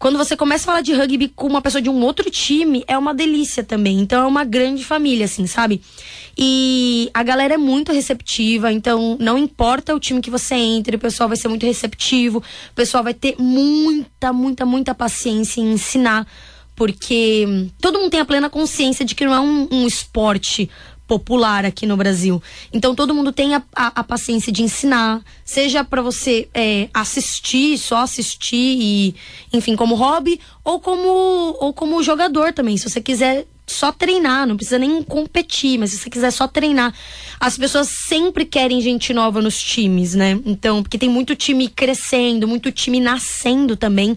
quando 0.00 0.16
você 0.16 0.34
começa 0.34 0.64
a 0.64 0.66
falar 0.66 0.80
de 0.80 0.94
rugby 0.94 1.28
com 1.28 1.46
uma 1.46 1.60
pessoa 1.60 1.82
de 1.82 1.90
um 1.90 2.02
outro 2.02 2.30
time, 2.30 2.82
é 2.88 2.96
uma 2.96 3.12
delícia 3.12 3.62
também. 3.62 4.00
Então 4.00 4.24
é 4.24 4.26
uma 4.26 4.44
grande 4.44 4.82
família, 4.82 5.26
assim, 5.26 5.46
sabe? 5.46 5.82
E 6.38 7.10
a 7.12 7.22
galera 7.22 7.52
é 7.52 7.58
muito 7.58 7.92
receptiva, 7.92 8.72
então 8.72 9.18
não 9.20 9.36
importa 9.36 9.94
o 9.94 10.00
time 10.00 10.22
que 10.22 10.30
você 10.30 10.54
entre, 10.54 10.96
o 10.96 10.98
pessoal 10.98 11.28
vai 11.28 11.36
ser 11.36 11.48
muito 11.48 11.66
receptivo, 11.66 12.38
o 12.38 12.74
pessoal 12.74 13.04
vai 13.04 13.12
ter 13.12 13.36
muita, 13.38 14.32
muita, 14.32 14.64
muita 14.64 14.94
paciência 14.94 15.60
em 15.60 15.72
ensinar, 15.72 16.26
porque 16.74 17.68
todo 17.78 17.98
mundo 17.98 18.10
tem 18.10 18.20
a 18.20 18.24
plena 18.24 18.48
consciência 18.48 19.04
de 19.04 19.14
que 19.14 19.26
não 19.26 19.34
é 19.34 19.40
um, 19.40 19.68
um 19.70 19.86
esporte 19.86 20.70
popular 21.10 21.64
aqui 21.64 21.86
no 21.86 21.96
Brasil. 21.96 22.40
Então 22.72 22.94
todo 22.94 23.12
mundo 23.12 23.32
tem 23.32 23.56
a, 23.56 23.62
a, 23.74 24.00
a 24.00 24.04
paciência 24.04 24.52
de 24.52 24.62
ensinar, 24.62 25.20
seja 25.44 25.82
para 25.82 26.00
você 26.00 26.48
é, 26.54 26.88
assistir, 26.94 27.76
só 27.78 27.96
assistir 27.96 28.76
e, 28.80 29.14
enfim, 29.52 29.74
como 29.74 29.96
hobby, 29.96 30.38
ou 30.62 30.78
como, 30.78 31.08
ou 31.58 31.72
como 31.72 32.00
jogador 32.00 32.52
também. 32.52 32.76
Se 32.76 32.88
você 32.88 33.00
quiser 33.00 33.44
só 33.66 33.90
treinar, 33.90 34.46
não 34.46 34.56
precisa 34.56 34.78
nem 34.78 35.02
competir, 35.02 35.78
mas 35.78 35.90
se 35.90 35.98
você 35.98 36.10
quiser 36.10 36.30
só 36.30 36.46
treinar. 36.46 36.94
As 37.38 37.56
pessoas 37.58 37.88
sempre 37.88 38.44
querem 38.44 38.80
gente 38.80 39.12
nova 39.12 39.40
nos 39.40 39.60
times, 39.60 40.14
né? 40.14 40.38
Então, 40.44 40.82
porque 40.82 40.98
tem 40.98 41.08
muito 41.08 41.34
time 41.34 41.68
crescendo, 41.68 42.46
muito 42.46 42.70
time 42.70 43.00
nascendo 43.00 43.76
também. 43.76 44.16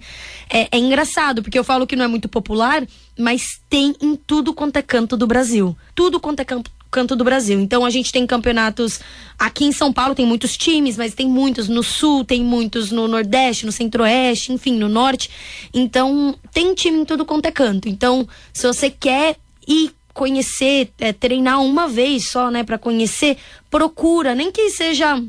É, 0.50 0.68
é 0.72 0.78
engraçado, 0.78 1.42
porque 1.42 1.58
eu 1.58 1.64
falo 1.64 1.88
que 1.88 1.96
não 1.96 2.06
é 2.06 2.08
muito 2.08 2.28
popular, 2.28 2.86
mas 3.18 3.62
tem 3.70 3.96
em 4.02 4.16
tudo 4.16 4.54
quanto 4.54 4.78
é 4.78 4.82
canto 4.82 5.16
do 5.16 5.26
Brasil. 5.26 5.76
Tudo 5.96 6.20
quanto 6.20 6.40
é 6.40 6.46
campo, 6.46 6.70
canto 6.94 7.16
do 7.16 7.24
Brasil. 7.24 7.60
Então 7.60 7.84
a 7.84 7.90
gente 7.90 8.12
tem 8.12 8.28
campeonatos 8.28 9.00
aqui 9.38 9.66
em 9.66 9.72
São 9.72 9.92
Paulo 9.92 10.14
tem 10.14 10.28
muitos 10.28 10.56
times, 10.56 10.96
mas 10.96 11.16
tem 11.16 11.28
muitos 11.28 11.68
no 11.68 11.82
sul, 11.82 12.24
tem 12.24 12.44
muitos 12.44 12.92
no 12.92 13.08
nordeste, 13.08 13.66
no 13.66 13.72
centro-oeste, 13.72 14.54
enfim, 14.54 14.78
no 14.78 14.88
norte. 14.88 15.30
Então 15.74 16.36
tem 16.54 16.74
time 16.76 17.00
em 17.00 17.06
tudo 17.06 17.26
quanto 17.26 17.48
é 17.48 17.52
canto. 17.52 17.90
Então 17.90 18.28
se 18.54 18.68
você 18.68 18.92
quer 18.92 19.38
ir 19.68 19.92
conhecer, 20.14 20.94
é, 21.00 21.12
treinar 21.12 21.60
uma 21.64 21.88
vez 21.88 22.30
só, 22.30 22.52
né, 22.52 22.64
para 22.64 22.78
conhecer, 22.78 23.38
procura, 23.72 24.36
nem 24.36 24.52
que 24.52 24.70
seja 24.70 25.20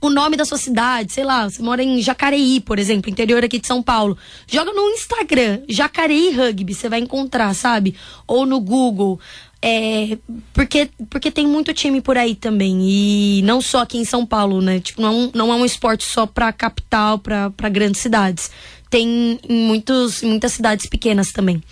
o 0.00 0.08
nome 0.08 0.36
da 0.36 0.44
sua 0.44 0.58
cidade, 0.58 1.12
sei 1.12 1.24
lá, 1.24 1.48
você 1.48 1.60
mora 1.62 1.82
em 1.82 2.00
Jacareí, 2.00 2.60
por 2.60 2.78
exemplo, 2.78 3.10
interior 3.10 3.44
aqui 3.44 3.58
de 3.58 3.66
São 3.66 3.82
Paulo. 3.82 4.16
Joga 4.46 4.72
no 4.72 4.88
Instagram, 4.90 5.62
Jacareí 5.68 6.30
Rugby, 6.30 6.74
você 6.74 6.88
vai 6.88 7.00
encontrar, 7.00 7.52
sabe? 7.54 7.96
Ou 8.26 8.46
no 8.46 8.60
Google. 8.60 9.20
É, 9.64 10.18
porque, 10.52 10.90
porque 11.08 11.30
tem 11.30 11.46
muito 11.46 11.72
time 11.72 12.00
por 12.00 12.18
aí 12.18 12.34
também. 12.34 12.80
E 12.82 13.42
não 13.42 13.60
só 13.60 13.82
aqui 13.82 13.96
em 13.96 14.04
São 14.04 14.26
Paulo, 14.26 14.60
né? 14.60 14.80
Tipo, 14.80 15.00
não 15.00 15.26
é 15.26 15.30
não 15.32 15.52
é 15.52 15.56
um 15.56 15.64
esporte 15.64 16.04
só 16.04 16.26
pra 16.26 16.52
capital, 16.52 17.18
pra, 17.20 17.50
pra 17.50 17.68
grandes 17.68 18.00
cidades. 18.00 18.50
Tem 18.90 19.38
em, 19.48 19.66
muitos, 19.66 20.22
muitas 20.22 20.52
cidades 20.52 20.86
pequenas 20.86 21.30
também. 21.30 21.62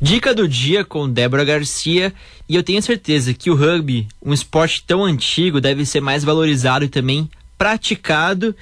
Dica 0.00 0.32
do 0.32 0.48
dia 0.48 0.84
com 0.84 1.10
Débora 1.10 1.44
Garcia. 1.44 2.14
E 2.48 2.54
eu 2.54 2.62
tenho 2.62 2.80
certeza 2.80 3.34
que 3.34 3.50
o 3.50 3.56
rugby, 3.56 4.06
um 4.24 4.32
esporte 4.32 4.84
tão 4.86 5.04
antigo, 5.04 5.60
deve 5.60 5.84
ser 5.84 6.00
mais 6.00 6.22
valorizado 6.22 6.84
e 6.84 6.88
também 6.88 7.28
praticado. 7.58 8.54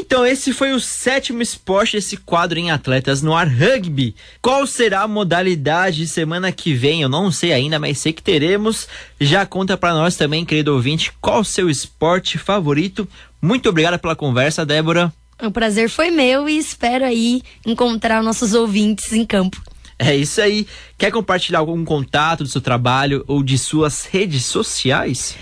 Então, 0.00 0.24
esse 0.24 0.52
foi 0.52 0.72
o 0.72 0.78
sétimo 0.78 1.42
esporte 1.42 1.96
desse 1.96 2.16
quadro 2.16 2.56
em 2.56 2.70
Atletas 2.70 3.20
no 3.20 3.34
Ar 3.34 3.48
Rugby. 3.48 4.14
Qual 4.40 4.64
será 4.64 5.02
a 5.02 5.08
modalidade 5.08 6.06
semana 6.06 6.52
que 6.52 6.72
vem? 6.72 7.02
Eu 7.02 7.08
não 7.08 7.32
sei 7.32 7.52
ainda, 7.52 7.80
mas 7.80 7.98
sei 7.98 8.12
que 8.12 8.22
teremos. 8.22 8.86
Já 9.20 9.44
conta 9.44 9.76
para 9.76 9.92
nós 9.92 10.14
também, 10.14 10.44
querido 10.44 10.72
ouvinte, 10.72 11.12
qual 11.20 11.40
o 11.40 11.44
seu 11.44 11.68
esporte 11.68 12.38
favorito. 12.38 13.08
Muito 13.42 13.68
obrigada 13.68 13.98
pela 13.98 14.14
conversa, 14.14 14.64
Débora. 14.64 15.12
O 15.42 15.50
prazer 15.50 15.90
foi 15.90 16.12
meu 16.12 16.48
e 16.48 16.56
espero 16.56 17.04
aí 17.04 17.42
encontrar 17.66 18.22
nossos 18.22 18.54
ouvintes 18.54 19.12
em 19.12 19.26
campo. 19.26 19.60
É 19.98 20.14
isso 20.14 20.40
aí. 20.40 20.64
Quer 20.96 21.10
compartilhar 21.10 21.58
algum 21.58 21.84
contato 21.84 22.44
do 22.44 22.48
seu 22.48 22.60
trabalho 22.60 23.24
ou 23.26 23.42
de 23.42 23.58
suas 23.58 24.04
redes 24.04 24.44
sociais? 24.44 25.36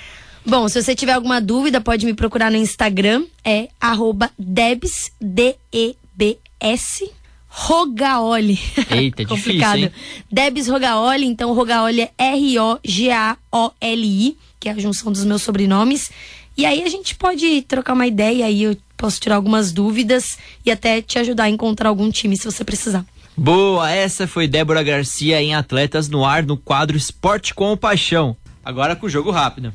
Bom, 0.48 0.68
se 0.68 0.80
você 0.80 0.94
tiver 0.94 1.12
alguma 1.12 1.40
dúvida, 1.40 1.80
pode 1.80 2.06
me 2.06 2.14
procurar 2.14 2.52
no 2.52 2.56
Instagram, 2.56 3.24
é 3.44 3.68
arroba 3.80 4.30
Debs, 4.38 5.10
D-E-B-S, 5.20 7.10
Rogaoli. 7.48 8.56
Eita, 8.88 9.22
é 9.22 9.26
Complicado. 9.26 9.78
difícil, 9.78 9.98
hein? 9.98 10.24
Debs 10.30 10.68
Rogaoli, 10.68 11.26
então 11.26 11.52
Rogaoli 11.52 12.02
é 12.02 12.10
R-O-G-A-O-L-I, 12.36 12.76
que 14.60 14.68
é 14.68 14.72
a 14.72 14.78
junção 14.78 15.10
dos 15.10 15.24
meus 15.24 15.42
sobrenomes. 15.42 16.12
E 16.56 16.64
aí 16.64 16.84
a 16.84 16.88
gente 16.88 17.16
pode 17.16 17.62
trocar 17.62 17.94
uma 17.94 18.06
ideia, 18.06 18.46
aí 18.46 18.62
eu 18.62 18.76
posso 18.96 19.20
tirar 19.20 19.34
algumas 19.34 19.72
dúvidas 19.72 20.38
e 20.64 20.70
até 20.70 21.02
te 21.02 21.18
ajudar 21.18 21.44
a 21.44 21.50
encontrar 21.50 21.88
algum 21.88 22.08
time 22.08 22.36
se 22.36 22.44
você 22.44 22.62
precisar. 22.62 23.04
Boa, 23.36 23.90
essa 23.90 24.28
foi 24.28 24.46
Débora 24.46 24.84
Garcia 24.84 25.42
em 25.42 25.56
Atletas 25.56 26.08
no 26.08 26.24
Ar 26.24 26.44
no 26.44 26.56
quadro 26.56 26.96
Esporte 26.96 27.52
com 27.52 27.76
Paixão. 27.76 28.36
Agora 28.66 28.96
com 28.96 29.06
o 29.06 29.08
jogo 29.08 29.30
rápido. 29.30 29.72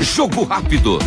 Jogo 0.00 0.44
rápido. 0.44 1.00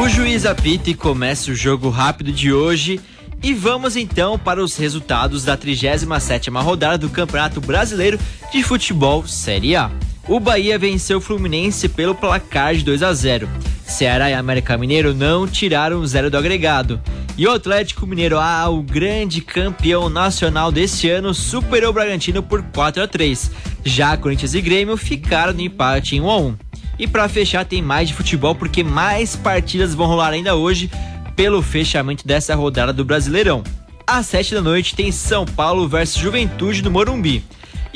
O 0.00 0.08
juiz 0.08 0.44
apita 0.44 0.90
e 0.90 0.94
começa 0.94 1.52
o 1.52 1.54
jogo 1.54 1.88
rápido 1.88 2.32
de 2.32 2.52
hoje. 2.52 3.00
E 3.40 3.54
vamos 3.54 3.94
então 3.94 4.36
para 4.36 4.60
os 4.60 4.76
resultados 4.76 5.44
da 5.44 5.56
37ª 5.56 6.60
rodada 6.60 6.98
do 6.98 7.08
Campeonato 7.08 7.60
Brasileiro 7.60 8.18
de 8.50 8.64
Futebol 8.64 9.24
Série 9.28 9.76
A. 9.76 9.92
O 10.26 10.40
Bahia 10.40 10.76
venceu 10.76 11.18
o 11.18 11.20
Fluminense 11.20 11.88
pelo 11.88 12.16
placar 12.16 12.74
de 12.74 12.82
2 12.82 13.04
a 13.04 13.14
0. 13.14 13.48
Ceará 13.86 14.28
e 14.28 14.34
América 14.34 14.76
Mineiro 14.76 15.14
não 15.14 15.46
tiraram 15.46 16.04
zero 16.06 16.30
do 16.30 16.36
agregado. 16.36 17.00
E 17.38 17.46
o 17.46 17.52
Atlético 17.52 18.06
Mineiro, 18.06 18.38
ah, 18.38 18.68
o 18.68 18.82
grande 18.82 19.40
campeão 19.40 20.08
nacional 20.08 20.72
deste 20.72 21.08
ano, 21.08 21.32
superou 21.32 21.90
o 21.90 21.92
Bragantino 21.92 22.42
por 22.42 22.62
4 22.62 23.02
a 23.02 23.06
3. 23.06 23.50
Já 23.84 24.16
Corinthians 24.16 24.54
e 24.54 24.60
Grêmio 24.60 24.96
ficaram 24.96 25.52
no 25.52 25.60
empate 25.60 26.16
em 26.16 26.20
1 26.20 26.30
a 26.30 26.36
1. 26.38 26.56
E 26.98 27.06
para 27.06 27.28
fechar 27.28 27.64
tem 27.64 27.82
mais 27.82 28.08
de 28.08 28.14
futebol 28.14 28.54
porque 28.54 28.82
mais 28.82 29.36
partidas 29.36 29.94
vão 29.94 30.06
rolar 30.06 30.30
ainda 30.30 30.56
hoje 30.56 30.90
pelo 31.36 31.62
fechamento 31.62 32.26
dessa 32.26 32.54
rodada 32.54 32.92
do 32.92 33.04
Brasileirão. 33.04 33.62
Às 34.06 34.26
7 34.26 34.54
da 34.54 34.62
noite 34.62 34.94
tem 34.94 35.12
São 35.12 35.44
Paulo 35.44 35.86
versus 35.86 36.20
Juventude 36.20 36.82
no 36.82 36.90
Morumbi. 36.90 37.44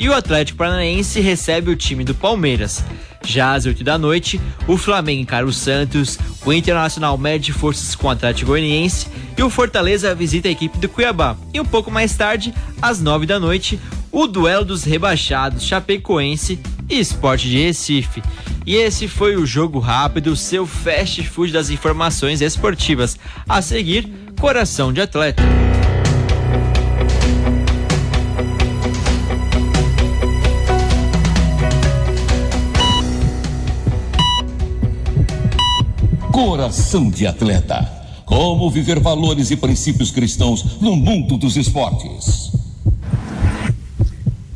E 0.01 0.09
o 0.09 0.15
Atlético 0.15 0.57
Paranaense 0.57 1.21
recebe 1.21 1.69
o 1.69 1.75
time 1.75 2.03
do 2.03 2.15
Palmeiras. 2.15 2.83
Já 3.23 3.53
às 3.53 3.67
8 3.67 3.83
da 3.83 3.99
noite, 3.99 4.41
o 4.67 4.75
Flamengo 4.75 5.21
encara 5.21 5.45
o 5.45 5.53
Santos, 5.53 6.17
o 6.43 6.51
Internacional 6.51 7.15
mede 7.19 7.53
forças 7.53 7.93
com 7.93 8.07
o 8.07 8.09
Atlético 8.09 8.47
Goianiense 8.47 9.05
e 9.37 9.43
o 9.43 9.49
Fortaleza 9.49 10.15
visita 10.15 10.47
a 10.47 10.51
equipe 10.51 10.79
do 10.79 10.89
Cuiabá. 10.89 11.37
E 11.53 11.61
um 11.61 11.65
pouco 11.65 11.91
mais 11.91 12.15
tarde, 12.17 12.51
às 12.81 12.99
9 12.99 13.27
da 13.27 13.39
noite, 13.39 13.79
o 14.11 14.25
duelo 14.25 14.65
dos 14.65 14.83
rebaixados 14.83 15.67
Chapecoense 15.67 16.59
e 16.89 16.99
Esporte 16.99 17.47
de 17.47 17.61
Recife. 17.61 18.23
E 18.65 18.77
esse 18.77 19.07
foi 19.07 19.35
o 19.35 19.45
Jogo 19.45 19.77
Rápido, 19.77 20.35
seu 20.35 20.65
fast 20.65 21.21
food 21.29 21.53
das 21.53 21.69
informações 21.69 22.41
esportivas. 22.41 23.19
A 23.47 23.61
seguir, 23.61 24.11
Coração 24.39 24.91
de 24.91 24.99
Atleta. 24.99 25.43
Coração 36.43 37.07
de 37.07 37.27
Atleta. 37.27 37.87
Como 38.25 38.67
viver 38.71 38.99
valores 38.99 39.51
e 39.51 39.55
princípios 39.55 40.09
cristãos 40.09 40.81
no 40.81 40.95
mundo 40.95 41.37
dos 41.37 41.55
esportes. 41.55 42.51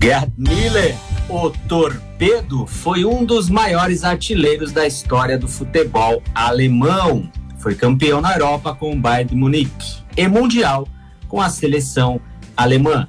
Gerd 0.02 0.34
Miller, 0.36 0.96
o 1.30 1.52
Torpedo, 1.52 2.66
foi 2.66 3.06
um 3.06 3.24
dos 3.24 3.52
maiores 3.52 4.04
artilheiros 4.04 4.72
da 4.72 4.88
história 4.88 5.38
do 5.38 5.48
futebol 5.48 6.24
alemão. 6.34 7.30
Foi 7.60 7.76
campeão 7.76 8.20
na 8.20 8.34
Europa 8.34 8.74
com 8.74 8.92
o 8.92 9.00
Bayern 9.00 9.30
de 9.30 9.36
Munique 9.36 9.98
e 10.18 10.28
mundial 10.28 10.88
com 11.28 11.40
a 11.40 11.52
seleção 11.52 12.20
alemã. 12.58 13.08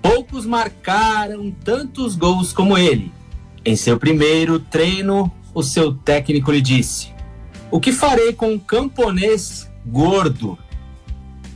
Poucos 0.00 0.46
marcaram 0.46 1.50
tantos 1.50 2.14
gols 2.14 2.52
como 2.52 2.78
ele. 2.78 3.12
Em 3.64 3.74
seu 3.74 3.98
primeiro 3.98 4.60
treino, 4.60 5.32
o 5.52 5.64
seu 5.64 5.92
técnico 5.92 6.52
lhe 6.52 6.60
disse: 6.60 7.13
o 7.70 7.80
que 7.80 7.92
farei 7.92 8.32
com 8.32 8.52
um 8.52 8.58
camponês 8.58 9.70
gordo? 9.86 10.58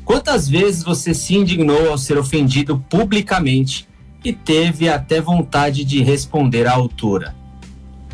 Quantas 0.05 0.49
vezes 0.49 0.83
você 0.83 1.13
se 1.13 1.35
indignou 1.37 1.91
ao 1.91 1.99
ser 1.99 2.17
ofendido 2.17 2.83
publicamente 2.89 3.87
e 4.25 4.33
teve 4.33 4.89
até 4.89 5.21
vontade 5.21 5.85
de 5.85 6.03
responder 6.03 6.67
à 6.67 6.73
altura? 6.73 7.37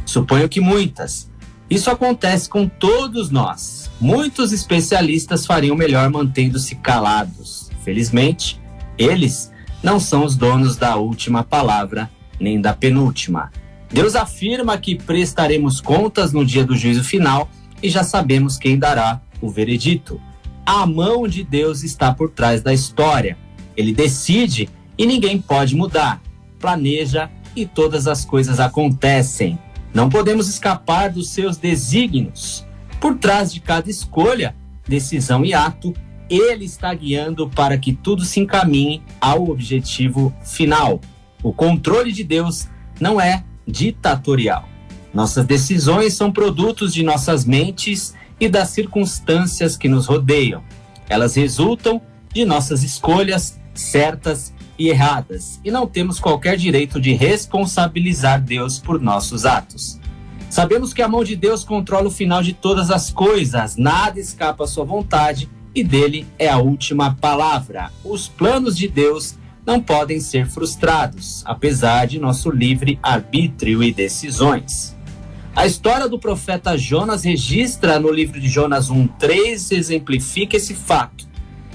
Suponho 0.04 0.48
que 0.48 0.60
muitas. 0.60 1.30
Isso 1.70 1.90
acontece 1.90 2.48
com 2.48 2.68
todos 2.68 3.30
nós. 3.30 3.90
Muitos 4.00 4.52
especialistas 4.52 5.46
fariam 5.46 5.76
melhor 5.76 6.10
mantendo-se 6.10 6.74
calados. 6.74 7.70
Felizmente, 7.82 8.60
eles 8.98 9.52
não 9.82 9.98
são 9.98 10.24
os 10.24 10.36
donos 10.36 10.76
da 10.76 10.96
última 10.96 11.42
palavra 11.42 12.10
nem 12.40 12.60
da 12.60 12.74
penúltima. 12.74 13.50
Deus 13.90 14.16
afirma 14.16 14.76
que 14.76 14.96
prestaremos 14.96 15.80
contas 15.80 16.32
no 16.32 16.44
dia 16.44 16.64
do 16.64 16.76
juízo 16.76 17.04
final 17.04 17.48
e 17.84 17.90
já 17.90 18.02
sabemos 18.02 18.56
quem 18.56 18.78
dará 18.78 19.20
o 19.42 19.50
veredito. 19.50 20.18
A 20.64 20.86
mão 20.86 21.28
de 21.28 21.44
Deus 21.44 21.82
está 21.82 22.14
por 22.14 22.30
trás 22.30 22.62
da 22.62 22.72
história. 22.72 23.36
Ele 23.76 23.92
decide 23.92 24.70
e 24.96 25.04
ninguém 25.04 25.38
pode 25.38 25.76
mudar. 25.76 26.22
Planeja 26.58 27.30
e 27.54 27.66
todas 27.66 28.08
as 28.08 28.24
coisas 28.24 28.58
acontecem. 28.58 29.58
Não 29.92 30.08
podemos 30.08 30.48
escapar 30.48 31.10
dos 31.10 31.28
seus 31.28 31.58
desígnios. 31.58 32.66
Por 32.98 33.18
trás 33.18 33.52
de 33.52 33.60
cada 33.60 33.90
escolha, 33.90 34.56
decisão 34.88 35.44
e 35.44 35.52
ato, 35.52 35.92
ele 36.30 36.64
está 36.64 36.94
guiando 36.94 37.50
para 37.50 37.76
que 37.76 37.92
tudo 37.92 38.24
se 38.24 38.40
encaminhe 38.40 39.02
ao 39.20 39.50
objetivo 39.50 40.34
final. 40.42 41.02
O 41.42 41.52
controle 41.52 42.12
de 42.12 42.24
Deus 42.24 42.66
não 42.98 43.20
é 43.20 43.44
ditatorial. 43.68 44.73
Nossas 45.14 45.46
decisões 45.46 46.14
são 46.14 46.32
produtos 46.32 46.92
de 46.92 47.04
nossas 47.04 47.44
mentes 47.44 48.14
e 48.40 48.48
das 48.48 48.70
circunstâncias 48.70 49.76
que 49.76 49.88
nos 49.88 50.06
rodeiam. 50.06 50.62
Elas 51.08 51.36
resultam 51.36 52.02
de 52.32 52.44
nossas 52.44 52.82
escolhas 52.82 53.60
certas 53.72 54.52
e 54.76 54.88
erradas, 54.88 55.60
e 55.64 55.70
não 55.70 55.86
temos 55.86 56.18
qualquer 56.18 56.56
direito 56.56 57.00
de 57.00 57.12
responsabilizar 57.12 58.42
Deus 58.42 58.78
por 58.78 59.00
nossos 59.00 59.46
atos. 59.46 60.00
Sabemos 60.50 60.92
que 60.92 61.02
a 61.02 61.08
mão 61.08 61.22
de 61.22 61.36
Deus 61.36 61.62
controla 61.62 62.08
o 62.08 62.12
final 62.12 62.42
de 62.42 62.52
todas 62.52 62.90
as 62.90 63.10
coisas, 63.10 63.76
nada 63.76 64.18
escapa 64.18 64.64
à 64.64 64.66
sua 64.66 64.84
vontade 64.84 65.48
e 65.74 65.82
dele 65.82 66.26
é 66.38 66.48
a 66.48 66.58
última 66.58 67.14
palavra. 67.14 67.90
Os 68.04 68.28
planos 68.28 68.76
de 68.76 68.88
Deus 68.88 69.36
não 69.66 69.80
podem 69.80 70.20
ser 70.20 70.46
frustrados, 70.46 71.42
apesar 71.44 72.06
de 72.06 72.18
nosso 72.18 72.50
livre 72.50 72.98
arbítrio 73.02 73.82
e 73.82 73.92
decisões. 73.92 74.93
A 75.56 75.66
história 75.66 76.08
do 76.08 76.18
profeta 76.18 76.76
Jonas 76.76 77.22
registra 77.22 78.00
no 78.00 78.10
livro 78.10 78.40
de 78.40 78.48
Jonas 78.48 78.90
1:3 78.90 79.70
exemplifica 79.70 80.56
esse 80.56 80.74
fato. 80.74 81.28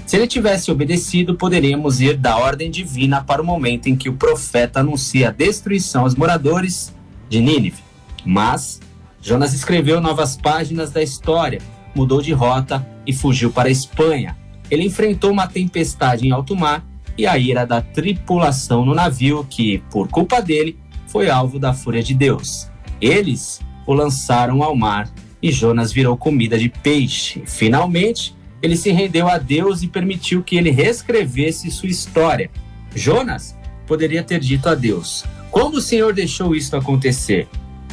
Se 0.04 0.16
ele 0.16 0.26
tivesse 0.26 0.70
obedecido, 0.70 1.34
poderíamos 1.34 1.98
ir 1.98 2.18
da 2.18 2.36
ordem 2.36 2.70
divina 2.70 3.24
para 3.24 3.40
o 3.40 3.44
momento 3.44 3.86
em 3.86 3.96
que 3.96 4.10
o 4.10 4.16
profeta 4.16 4.80
anuncia 4.80 5.28
a 5.28 5.32
destruição 5.32 6.02
aos 6.02 6.14
moradores 6.14 6.94
de 7.30 7.40
Nínive. 7.40 7.82
Mas 8.22 8.80
Jonas 9.22 9.54
escreveu 9.54 9.98
novas 9.98 10.36
páginas 10.36 10.90
da 10.90 11.02
história, 11.02 11.62
mudou 11.94 12.20
de 12.20 12.32
rota 12.32 12.86
e 13.06 13.14
fugiu 13.14 13.50
para 13.50 13.68
a 13.68 13.72
Espanha. 13.72 14.36
Ele 14.70 14.84
enfrentou 14.84 15.30
uma 15.30 15.46
tempestade 15.46 16.26
em 16.26 16.32
alto 16.32 16.54
mar 16.54 16.84
e 17.16 17.26
a 17.26 17.38
ira 17.38 17.64
da 17.64 17.80
tripulação 17.80 18.84
no 18.84 18.94
navio, 18.94 19.46
que, 19.48 19.78
por 19.90 20.06
culpa 20.08 20.42
dele, 20.42 20.78
foi 21.06 21.30
alvo 21.30 21.58
da 21.58 21.72
fúria 21.72 22.02
de 22.02 22.12
Deus. 22.14 22.68
Eles 23.00 23.60
o 23.90 23.94
lançaram 23.94 24.62
ao 24.62 24.76
mar 24.76 25.10
e 25.42 25.50
Jonas 25.50 25.92
virou 25.92 26.16
comida 26.16 26.56
de 26.56 26.68
peixe. 26.68 27.42
Finalmente, 27.44 28.36
ele 28.62 28.76
se 28.76 28.92
rendeu 28.92 29.26
a 29.26 29.36
Deus 29.36 29.82
e 29.82 29.88
permitiu 29.88 30.44
que 30.44 30.56
ele 30.56 30.70
reescrevesse 30.70 31.72
sua 31.72 31.88
história. 31.88 32.50
Jonas 32.94 33.56
poderia 33.88 34.22
ter 34.22 34.38
dito 34.38 34.68
a 34.68 34.76
Deus: 34.76 35.24
Como 35.50 35.78
o 35.78 35.80
Senhor 35.80 36.14
deixou 36.14 36.54
isso 36.54 36.76
acontecer? 36.76 37.48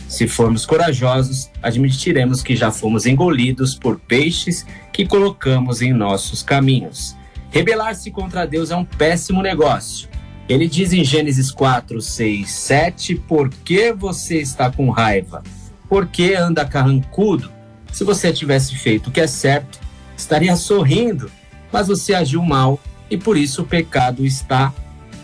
Se 0.07 0.27
formos 0.27 0.67
corajosos, 0.67 1.49
admitiremos 1.63 2.43
que 2.43 2.55
já 2.55 2.69
fomos 2.69 3.07
engolidos 3.07 3.73
por 3.73 3.99
peixes 3.99 4.67
que 4.93 5.03
colocamos 5.05 5.81
em 5.81 5.91
nossos 5.93 6.43
caminhos. 6.43 7.17
Rebelar-se 7.49 8.11
contra 8.11 8.45
Deus 8.45 8.69
é 8.69 8.75
um 8.75 8.85
péssimo 8.85 9.41
negócio. 9.41 10.07
Ele 10.47 10.67
diz 10.67 10.93
em 10.93 11.03
Gênesis 11.03 11.49
4, 11.49 11.99
6, 11.99 12.51
7: 12.51 13.15
Por 13.15 13.49
que 13.49 13.91
você 13.91 14.39
está 14.39 14.71
com 14.71 14.91
raiva? 14.91 15.41
Por 15.89 16.07
que 16.07 16.33
anda 16.33 16.65
carrancudo? 16.65 17.51
Se 17.91 18.03
você 18.03 18.31
tivesse 18.31 18.75
feito 18.75 19.07
o 19.07 19.11
que 19.11 19.21
é 19.21 19.27
certo, 19.27 19.79
estaria 20.15 20.55
sorrindo, 20.55 21.31
mas 21.71 21.87
você 21.87 22.13
agiu 22.13 22.41
mal 22.41 22.79
e 23.09 23.17
por 23.17 23.37
isso 23.37 23.61
o 23.61 23.65
pecado 23.65 24.25
está 24.25 24.73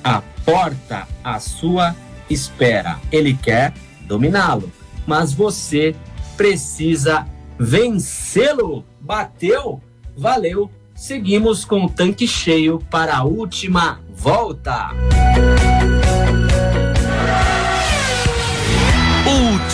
à 0.04 0.21
porta, 0.45 1.08
à 1.23 1.39
sua 1.39 1.95
espera. 2.30 2.99
Ele 3.12 3.34
quer 3.34 3.73
dominá-lo, 4.02 4.71
mas 5.06 5.34
você 5.34 5.95
precisa 6.38 7.26
vencê-lo. 7.60 8.86
Bateu? 8.99 9.82
Valeu. 10.15 10.69
Seguimos 10.95 11.65
com 11.65 11.86
o 11.86 11.89
tanque 11.89 12.28
cheio 12.28 12.80
para 12.89 13.17
a 13.17 13.23
última 13.23 13.99
volta. 14.15 14.91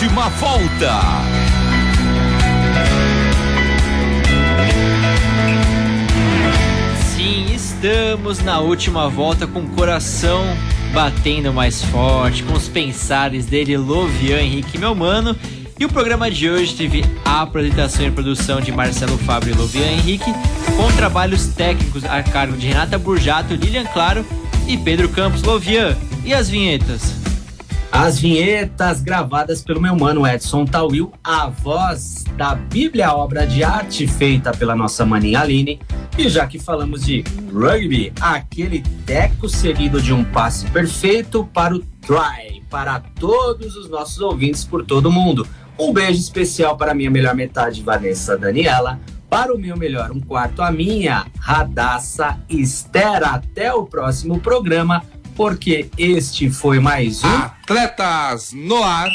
Última 0.00 0.30
volta. 0.30 0.98
Sim, 7.14 7.54
estamos 7.54 8.42
na 8.42 8.60
última 8.60 9.10
volta 9.10 9.46
com 9.46 9.60
o 9.60 9.68
coração 9.68 10.42
batendo 10.94 11.52
mais 11.52 11.84
forte, 11.84 12.42
com 12.44 12.54
os 12.54 12.66
pensares 12.66 13.44
dele, 13.44 13.76
Lovian 13.76 14.40
Henrique, 14.40 14.78
meu 14.78 14.94
mano. 14.94 15.36
E 15.78 15.84
o 15.84 15.88
programa 15.90 16.30
de 16.30 16.48
hoje 16.48 16.74
teve 16.74 17.04
a 17.22 17.42
apresentação 17.42 18.06
e 18.06 18.10
produção 18.10 18.58
de 18.58 18.72
Marcelo 18.72 19.18
Fábio 19.18 19.52
e 19.52 19.54
Lovian 19.54 19.86
Henrique, 19.86 20.32
com 20.78 20.90
trabalhos 20.96 21.48
técnicos 21.48 22.06
a 22.06 22.22
cargo 22.22 22.56
de 22.56 22.66
Renata 22.66 22.96
Burjato, 22.96 23.52
Lilian 23.52 23.84
Claro 23.84 24.24
e 24.66 24.78
Pedro 24.78 25.10
Campos. 25.10 25.42
Lovian, 25.42 25.94
e 26.24 26.32
as 26.32 26.48
vinhetas? 26.48 27.19
As 27.92 28.20
vinhetas 28.20 29.02
gravadas 29.02 29.62
pelo 29.62 29.80
meu 29.80 29.96
mano 29.96 30.24
Edson 30.24 30.64
Tawil, 30.64 31.12
a 31.24 31.48
voz 31.48 32.24
da 32.36 32.54
Bíblia 32.54 33.12
obra 33.12 33.44
de 33.44 33.64
arte 33.64 34.06
feita 34.06 34.52
pela 34.52 34.76
nossa 34.76 35.04
maninha 35.04 35.40
Aline. 35.40 35.80
E 36.16 36.28
já 36.28 36.46
que 36.46 36.58
falamos 36.58 37.04
de 37.04 37.24
rugby, 37.52 38.12
aquele 38.20 38.82
teco 39.04 39.48
seguido 39.48 40.00
de 40.00 40.12
um 40.12 40.24
passe 40.24 40.66
perfeito 40.66 41.44
para 41.52 41.74
o 41.74 41.80
try, 41.80 42.62
para 42.70 43.00
todos 43.00 43.74
os 43.74 43.90
nossos 43.90 44.20
ouvintes 44.20 44.64
por 44.64 44.84
todo 44.86 45.10
mundo. 45.10 45.46
Um 45.76 45.92
beijo 45.92 46.20
especial 46.20 46.76
para 46.76 46.94
minha 46.94 47.10
melhor 47.10 47.34
metade, 47.34 47.82
Vanessa 47.82 48.38
Daniela. 48.38 49.00
Para 49.28 49.54
o 49.54 49.58
meu 49.58 49.76
melhor 49.76 50.10
um 50.10 50.20
quarto, 50.20 50.62
a 50.62 50.70
minha 50.70 51.26
Radassa 51.38 52.38
Esther. 52.48 53.24
Até 53.24 53.72
o 53.72 53.84
próximo 53.84 54.40
programa 54.40 55.02
porque 55.40 55.88
este 55.96 56.50
foi 56.50 56.78
mais 56.80 57.24
um 57.24 57.28
Atletas 57.28 58.52
no 58.52 58.84
Ar. 58.84 59.08